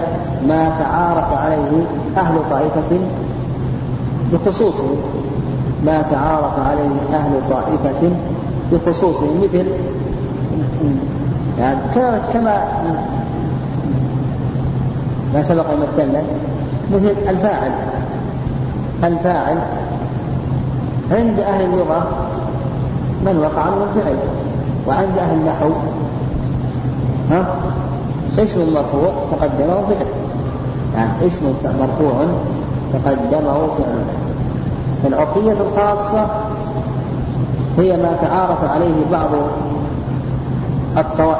ما 0.48 0.72
تعارف 0.78 1.32
عليه 1.32 1.82
أهل 2.16 2.38
طائفة 2.50 2.98
بخصوصه 4.32 4.88
ما 5.86 6.02
تعارف 6.02 6.68
عليه 6.68 7.18
أهل 7.18 7.32
طائفة 7.50 8.10
بخصوصه 8.72 9.26
مثل 9.42 9.64
يعني 11.58 11.78
كما 12.32 12.64
ما 15.34 15.42
سبق 15.42 15.70
أن 15.70 15.78
مثلنا 15.78 16.22
مثل 16.94 17.14
الفاعل. 17.28 17.72
الفاعل 19.04 19.58
عند 21.10 21.40
أهل 21.40 21.64
اللغة 21.64 22.06
من 23.24 23.38
وقع 23.38 23.62
عنه 23.62 23.86
الفعل 23.94 24.16
وعند 24.86 25.18
أهل 25.18 25.36
النحو 25.36 25.70
ها؟ 27.30 27.46
اسم 28.38 28.60
مرفوع 28.74 29.12
تقدمه 29.32 29.74
فعل. 29.74 30.06
يعني 30.94 31.26
اسم 31.26 31.54
مرفوع 31.64 32.26
تقدمه 32.92 33.52
فعل. 33.52 34.04
فالعرفية 35.02 35.52
الخاصة 35.52 36.26
هي 37.78 37.96
ما 37.96 38.12
تعارف 38.20 38.64
عليه 38.74 39.04
بعض 39.12 39.28
الطوائف. 40.98 41.38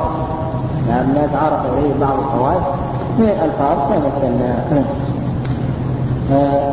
يعني 0.89 1.07
ما 1.07 1.27
تعارف 1.33 1.67
عليه 1.67 1.95
بعض 2.01 2.19
الطوائف. 2.19 2.63
من 3.19 3.25
الألفاظ 3.25 3.79
كما 3.89 4.55
آه 6.33 6.73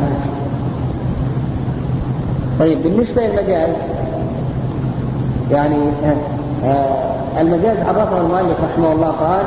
طيب 2.60 2.84
بالنسبة 2.84 3.22
للمجاز 3.22 3.76
يعني 5.52 5.76
آه 6.04 6.16
آه 6.66 7.42
المجاز 7.42 7.78
عرفه 7.88 8.18
المؤلف 8.22 8.58
رحمه 8.64 8.92
الله 8.92 9.08
قال 9.08 9.46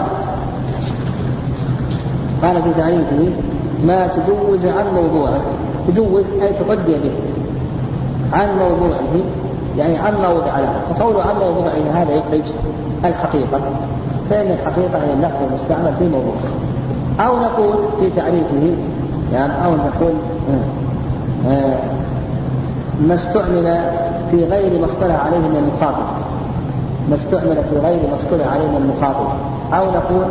قال 2.42 2.62
في 2.62 2.80
تعريفه 2.80 3.32
ما 3.84 4.06
تجوز 4.06 4.66
عن 4.66 4.84
موضوعه. 4.94 5.40
تجوز 5.88 6.24
أي 6.42 6.48
تقدم 6.48 6.92
به. 7.02 7.12
عن 8.32 8.48
موضوعه. 8.58 9.24
يعني 9.78 9.98
عما 9.98 10.28
وضع 10.28 10.58
له 10.58 10.72
فقوله 10.90 11.22
عن 11.22 11.34
موضوعه 11.34 12.02
هذا 12.02 12.12
يخرج 12.12 12.52
الحقيقة. 13.04 13.60
فإن 14.30 14.50
الحقيقة 14.50 14.98
هي 15.04 15.12
اللفظ 15.12 15.36
المستعمل 15.48 15.94
في 15.98 16.08
موضوع 16.08 16.34
أو 17.20 17.36
نقول 17.40 17.74
في 18.00 18.10
تعريفه 18.16 18.74
يعني 19.32 19.64
أو 19.64 19.70
نقول 19.70 20.12
آه، 20.50 21.50
آه، 21.50 21.78
ما 23.00 23.14
استعمل 23.14 23.80
في 24.30 24.44
غير 24.44 24.80
ما 24.80 24.86
اصطلح 24.86 25.26
عليه 25.26 25.38
من 25.38 25.56
المخاطب. 25.56 26.06
ما 27.10 27.16
استعمل 27.16 27.56
في 27.70 27.78
غير 27.78 28.00
ما 28.10 28.16
اصطلح 28.16 28.52
عليه 28.52 28.66
من 28.66 28.76
المخاطب. 28.76 29.26
أو 29.72 29.84
نقول 29.84 30.24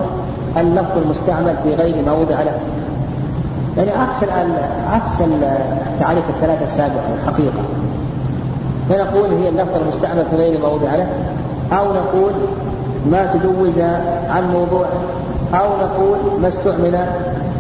اللفظ 0.58 0.98
المستعمل 0.98 1.56
في 1.64 1.76
غير 1.76 2.06
ما 2.06 2.12
وضع 2.12 2.42
له. 2.42 2.56
يعني 3.78 3.92
عكس 3.92 4.24
عكس 4.92 5.22
التعريف 5.22 6.24
الثلاثة 6.30 6.64
السابقة 6.64 7.14
الحقيقة. 7.20 7.64
فنقول 8.90 9.30
هي 9.30 9.50
اللفظ 9.50 9.76
المستعمل 9.82 10.26
في 10.30 10.36
غير 10.36 10.60
ما 10.62 10.68
وضع 10.68 10.96
له 10.96 11.08
أو 11.72 11.86
نقول 11.86 12.32
ما 13.12 13.26
تجوز 13.26 13.80
عن 14.30 14.52
موضوع 14.54 14.86
أو 15.54 15.68
نقول 15.82 16.18
ما 16.42 16.48
استعمل 16.48 17.06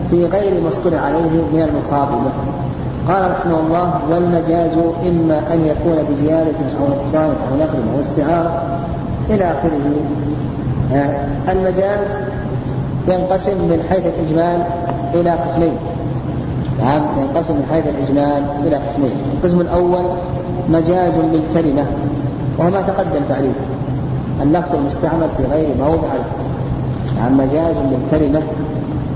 في 0.09 0.25
غير 0.25 0.61
ما 0.61 0.69
اصطلح 0.69 1.03
عليه 1.03 1.29
من 1.53 1.69
المقابلة 1.69 2.31
قال 3.07 3.31
رحمه 3.31 3.59
الله 3.59 3.93
والمجاز 4.09 4.71
إما 5.07 5.53
أن 5.53 5.65
يكون 5.65 6.05
بزيادة 6.09 6.57
أو 6.79 6.87
نقصان 6.87 7.35
أو 7.51 7.57
نقل 7.59 7.79
أو 7.95 8.01
استعارة 8.01 8.79
إلى 9.29 9.45
آخره. 9.45 9.91
آه، 10.93 11.51
المجاز 11.51 12.07
ينقسم 13.07 13.51
من 13.51 13.83
حيث 13.89 14.03
الإجمال 14.05 14.63
إلى 15.13 15.31
قسمين. 15.31 15.73
نعم 16.79 17.01
ينقسم 17.17 17.53
من 17.53 17.65
حيث 17.71 17.85
الإجمال 17.87 18.43
إلى 18.67 18.75
قسمين. 18.75 19.11
القسم 19.33 19.61
الأول 19.61 20.05
مجاز 20.69 21.13
بالكلمة 21.15 21.85
وهو 22.57 22.69
ما 22.69 22.81
تقدم 22.81 23.21
تعريفه 23.29 23.65
اللفظ 24.41 24.75
المستعمل 24.75 25.27
في 25.37 25.43
غير 25.43 25.67
موضع. 25.79 26.07
نعم 27.17 27.37
مجاز 27.37 27.75
بالكلمة 27.91 28.41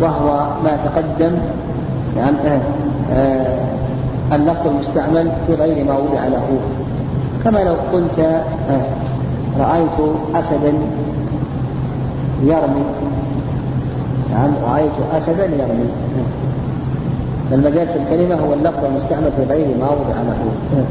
وهو 0.02 0.48
ما 0.64 0.78
تقدم. 0.86 1.32
نعم 2.18 2.34
آه 2.46 2.60
آه 3.14 3.66
اللفظ 4.36 4.68
المستعمل 4.68 5.32
في 5.48 5.54
غير 5.54 5.86
ما 5.86 5.94
وضع 5.94 6.28
له. 6.28 6.48
كما 7.44 7.60
لو 7.60 7.76
قلت 7.94 8.20
آه 8.20 8.86
رأيت 9.60 10.16
أسدا 10.36 10.74
يرمي. 12.44 12.84
نعم 14.32 14.52
رأيت 14.72 14.92
أسدا 15.14 15.46
يرمي. 15.46 15.90
المجاز 17.52 17.88
في 17.88 17.98
الكلمة 17.98 18.36
هو 18.36 18.54
اللفظ 18.54 18.86
المستعمل 18.86 19.30
في 19.38 19.44
غير 19.54 19.68
ما 19.80 19.86
وضع 19.86 20.22
له. 20.22 20.84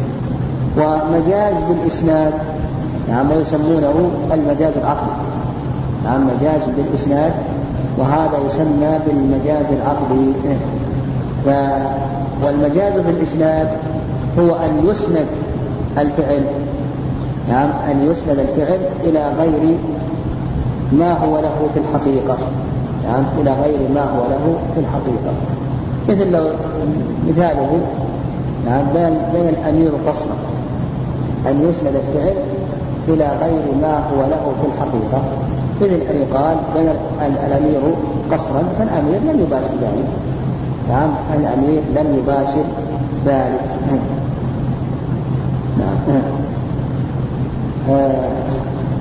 ومجاز 0.76 1.54
بالإسناد 1.68 2.32
نعم 3.08 3.30
ويسمونه 3.30 4.10
المجاز 4.32 4.76
العقلي. 4.76 5.12
نعم 6.04 6.26
مجاز 6.26 6.62
بالإسناد 6.76 7.32
وهذا 7.98 8.38
يسمى 8.46 8.98
بالمجاز 9.06 9.66
العقلي. 9.72 10.32
ف 11.44 11.48
والمجاز 12.44 12.98
بالإسناد 12.98 13.68
هو 14.38 14.54
أن 14.54 14.88
يسند 14.90 15.26
الفعل. 15.98 16.42
نعم 17.48 17.68
أن 17.90 18.08
يسند 18.10 18.38
الفعل 18.38 18.78
إلى 19.04 19.32
غير 19.38 19.76
ما 20.92 21.12
هو 21.12 21.38
له 21.38 21.68
في 21.74 21.80
الحقيقة. 21.80 22.36
نعم 23.08 23.24
إلى 23.40 23.50
غير 23.62 23.78
ما 23.94 24.00
هو 24.00 24.22
له 24.30 24.56
في 24.74 24.80
الحقيقة. 24.80 25.32
مثل 26.08 26.32
لو 26.32 26.44
مثاله 27.28 27.80
نعم 28.66 28.84
بين 29.32 29.48
الأمير 29.48 29.90
قصرا 30.06 30.36
أن 31.46 31.70
يسند 31.70 31.94
الفعل 31.94 32.34
إلى 33.08 33.26
غير 33.40 33.62
ما 33.82 33.98
هو 33.98 34.20
له 34.20 34.52
في 34.60 34.66
الحقيقة. 34.66 35.22
مثل 35.80 36.10
أن 36.10 36.16
يقال 36.22 36.56
بين 36.74 36.88
الأمير 37.46 37.80
قصرا 38.32 38.62
فالأمير 38.78 39.20
لم 39.32 39.40
يباشر 39.40 39.74
ذلك. 39.82 40.08
نعم 40.88 41.10
الأمير 41.34 41.82
لم 41.96 42.18
يباشر 42.18 42.64
ذلك. 43.26 43.68
نعم. 45.78 46.20
آه 47.90 48.14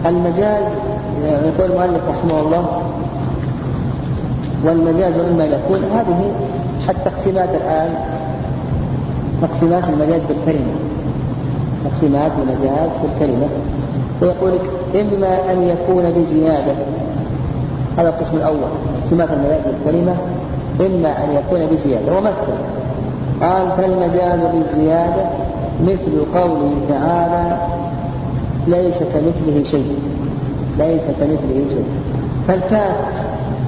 المجاز 0.06 0.64
يقول 1.24 1.72
المؤلف 1.72 2.02
رحمه 2.10 2.40
الله 2.40 2.66
والمجاز 4.66 5.14
إما 5.20 5.46
يكون 5.46 5.80
هذه 5.96 6.32
التقسيمات 6.90 7.50
الآن 7.50 7.90
تقسيمات 9.42 9.84
المجاز 9.90 10.22
بالكلمة. 10.26 10.74
تقسيمات 11.86 12.32
المجاز 12.42 12.90
بالكلمة 13.04 13.48
فيقول 14.20 14.52
لك 14.52 15.02
إما 15.02 15.52
أن 15.52 15.64
يكون 15.64 16.04
بزيادة 16.18 16.74
هذا 17.98 18.10
القسم 18.10 18.38
الأول 18.38 18.70
تقسيمات 19.02 19.30
المجاز 19.32 19.62
بالكلمة 19.66 20.16
إما 20.80 21.24
أن 21.24 21.32
يكون 21.32 21.66
بزيادة 21.72 22.18
ومثل 22.18 22.54
قال 23.42 23.68
فالمجاز 23.78 24.40
بالزيادة 24.54 25.26
مثل 25.84 26.40
قوله 26.40 26.72
تعالى 26.90 27.58
ليس 28.68 28.98
كمثله 29.00 29.64
شيء. 29.64 29.98
ليس 30.80 31.02
كمثله 31.02 31.66
شيء. 31.70 31.86
فالكاف 32.48 32.96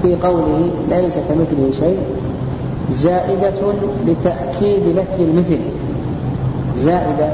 في 0.02 0.14
قوله 0.14 0.70
ليس 0.90 1.14
كمثله 1.28 1.70
شيء 1.80 1.98
زائدة 2.92 3.72
لتأكيد 4.06 4.82
نفي 4.96 5.22
المثل. 5.22 5.58
زائدة 6.78 7.28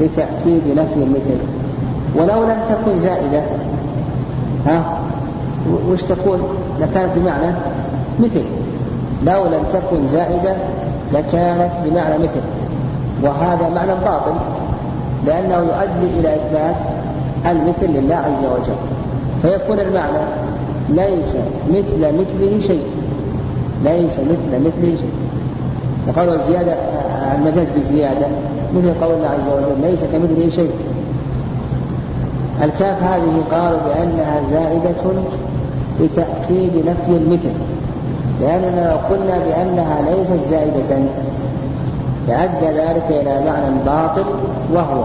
لتأكيد 0.00 0.62
نفي 0.76 0.94
المثل. 0.94 1.38
ولو 2.14 2.44
لم 2.44 2.58
تكن 2.68 2.98
زائدة 2.98 3.42
ها؟ 4.66 4.98
وش 5.90 6.02
تكون 6.02 6.42
لكانت 6.80 7.18
بمعنى 7.18 7.52
مثل. 8.20 8.42
لو 9.26 9.44
لم 9.44 9.62
تكن 9.72 10.08
زائدة 10.08 10.56
لكانت 11.12 11.70
بمعنى 11.84 12.18
مثل. 12.18 12.40
وهذا 13.22 13.68
معنى 13.74 13.92
باطل 14.04 14.34
لأنه 15.26 15.54
يؤدي 15.54 16.20
إلى 16.20 16.34
إثبات 16.34 16.76
المثل 17.46 17.86
لله 17.86 18.14
عز 18.16 18.44
وجل. 18.44 18.78
فيكون 19.42 19.80
المعنى 19.80 20.18
ليس 20.88 21.36
مثل 21.70 22.18
مثله 22.18 22.60
شيء. 22.60 22.82
ليس 23.84 24.12
مثل 24.12 24.60
مثله 24.60 24.96
شيء. 24.96 25.12
وقالوا 26.08 26.34
الزيادة 26.34 26.72
المجاز 27.34 27.66
بالزيادة. 27.74 28.26
مثل 28.74 28.94
قول 29.00 29.14
الله 29.14 29.28
عز 29.28 29.48
وجل 29.52 29.90
ليس 29.90 30.00
كمثله 30.12 30.50
شيء. 30.50 30.70
الكاف 32.62 33.02
هذه 33.02 33.42
قالوا 33.50 33.78
بأنها 33.86 34.40
زائدة 34.50 35.22
لتأكيد 36.00 36.72
نفي 36.86 37.10
المثل 37.10 37.52
لأننا 38.40 38.90
لو 38.90 38.96
قلنا 39.14 39.38
بأنها 39.38 40.02
ليست 40.02 40.50
زائدة 40.50 40.98
لأدى 42.28 42.66
ذلك 42.66 43.04
إلى 43.10 43.40
معنى 43.46 43.74
باطل 43.86 44.24
وهو 44.72 45.04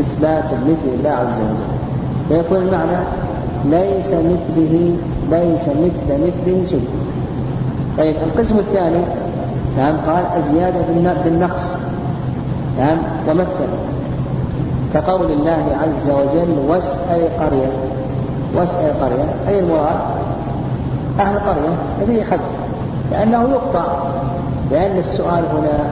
إثبات 0.00 0.44
المثل 0.52 1.00
لله 1.00 1.10
عز 1.10 1.40
وجل. 1.40 1.64
فيكون 2.28 2.58
المعنى 2.58 3.04
ليس 3.64 4.06
مثله 4.06 4.96
ليس 5.30 5.62
مثل 5.62 6.24
مثله 6.26 6.64
شيء. 6.70 6.88
طيب 7.98 8.16
القسم 8.26 8.58
الثاني 8.58 9.02
نعم 9.78 9.94
قال 10.06 10.24
الزيادة 10.36 10.80
بالنقص. 11.24 11.62
نعم 12.78 12.98
ومثل 13.28 13.68
كقول 14.94 15.30
الله 15.30 15.66
عز 15.82 16.10
وجل 16.10 16.58
واسأل 16.68 17.28
قرية 17.40 17.68
واسأل 18.54 19.00
قرية 19.00 19.28
أي 19.48 19.60
المراد؟ 19.60 19.96
أهل 21.20 21.38
قرية 21.38 21.76
هذه 22.00 22.24
حد 22.24 22.40
لأنه 23.10 23.48
يقطع 23.50 23.86
لأن 24.70 24.98
السؤال 24.98 25.44
هنا 25.52 25.90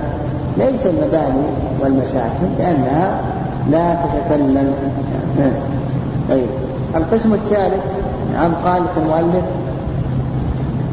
ليس 0.57 0.87
المباني 0.87 1.45
والمساكن 1.81 2.49
لأنها 2.59 3.21
لا 3.71 3.95
تتكلم. 3.95 4.75
طيب 6.31 6.47
القسم 6.97 7.35
الثالث 7.35 7.85
نعم 8.35 8.53
قال 8.65 8.83
المؤلف 8.97 9.45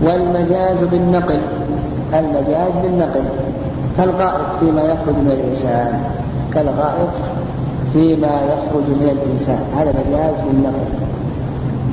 والمجاز 0.02 0.84
بالنقل 0.84 1.40
المجاز 2.14 2.72
بالنقل. 2.84 3.24
كالغائط 3.98 4.46
فيما 4.60 4.82
يخرج 4.82 5.16
من 5.16 5.32
الإنسان. 5.32 6.02
كالغائط 6.54 7.10
فيما 7.94 8.28
يخرج 8.28 8.88
من 8.88 9.10
الإنسان. 9.18 9.60
هذا 9.78 9.90
مجاز 9.90 10.34
بالنقل 10.48 11.12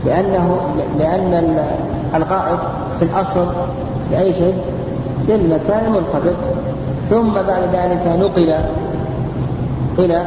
لأنه 0.06 0.58
لأن 0.98 1.58
الغائط 2.14 2.58
في 2.98 3.04
الأصل 3.04 3.46
لأي 4.10 4.34
شيء 4.34 4.54
للمكان 5.28 5.84
المنخفض 5.86 6.36
ثم 7.10 7.32
بعد 7.32 7.62
ذلك 7.72 8.20
نقل 8.20 8.54
إلى 9.98 10.26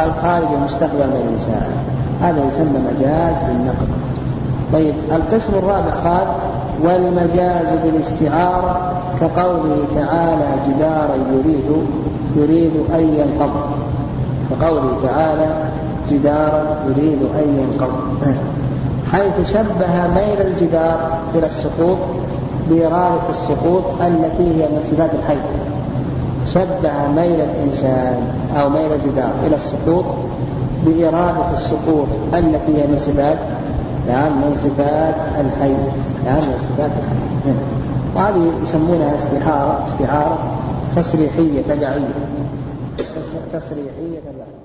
الخارج 0.00 0.46
المستقبل 0.54 1.06
من 1.06 1.22
الإنسان. 1.28 1.70
هذا 2.22 2.44
يسمى 2.48 2.78
مجاز 2.92 3.42
بالنقل 3.42 3.86
طيب 4.72 4.94
القسم 5.12 5.54
الرابع 5.54 5.90
قال 5.90 6.26
والمجاز 6.82 7.66
بالاستعارة 7.84 8.97
كقوله 9.20 9.84
تعالى 9.94 10.48
جدارا 10.68 11.16
يريد 11.32 11.70
يريد 12.36 12.72
أن 12.94 13.00
ينقض 13.18 13.50
كقوله 14.50 14.96
تعالى 15.02 15.48
جدارا 16.10 16.64
يريد 16.88 17.18
أن 17.34 17.58
ينقض 17.58 17.92
حيث 19.12 19.52
شبه 19.52 20.06
ميل 20.14 20.46
الجدار 20.46 21.18
إلى 21.34 21.46
السقوط 21.46 21.98
بإرادة 22.70 23.30
السقوط 23.30 23.82
التي 24.00 24.42
هي 24.42 24.68
من 24.68 24.80
صفات 24.90 25.10
الحي. 25.14 25.38
شبه 26.54 27.08
ميل 27.16 27.40
الإنسان 27.40 28.16
أو 28.56 28.68
ميل 28.68 28.92
الجدار 28.92 29.30
إلى 29.46 29.56
السقوط 29.56 30.04
بإرادة 30.86 31.54
السقوط 31.54 32.06
التي 32.34 32.82
هي 32.82 32.86
من 32.86 32.98
صفات 32.98 33.38
نعم 34.08 34.32
من 34.32 34.54
صفات 34.56 35.14
الحي. 35.40 35.74
نعم 36.24 36.36
من 36.36 36.58
صفات 36.60 36.90
الحي. 36.90 37.54
وهذه 38.16 38.52
يسمونها 38.62 39.18
استعارة 39.18 39.84
استعارة 39.86 40.38
تصريحية 40.96 41.62
تبعية 41.62 42.08
تصريحية 43.52 44.20
تبعية 44.20 44.58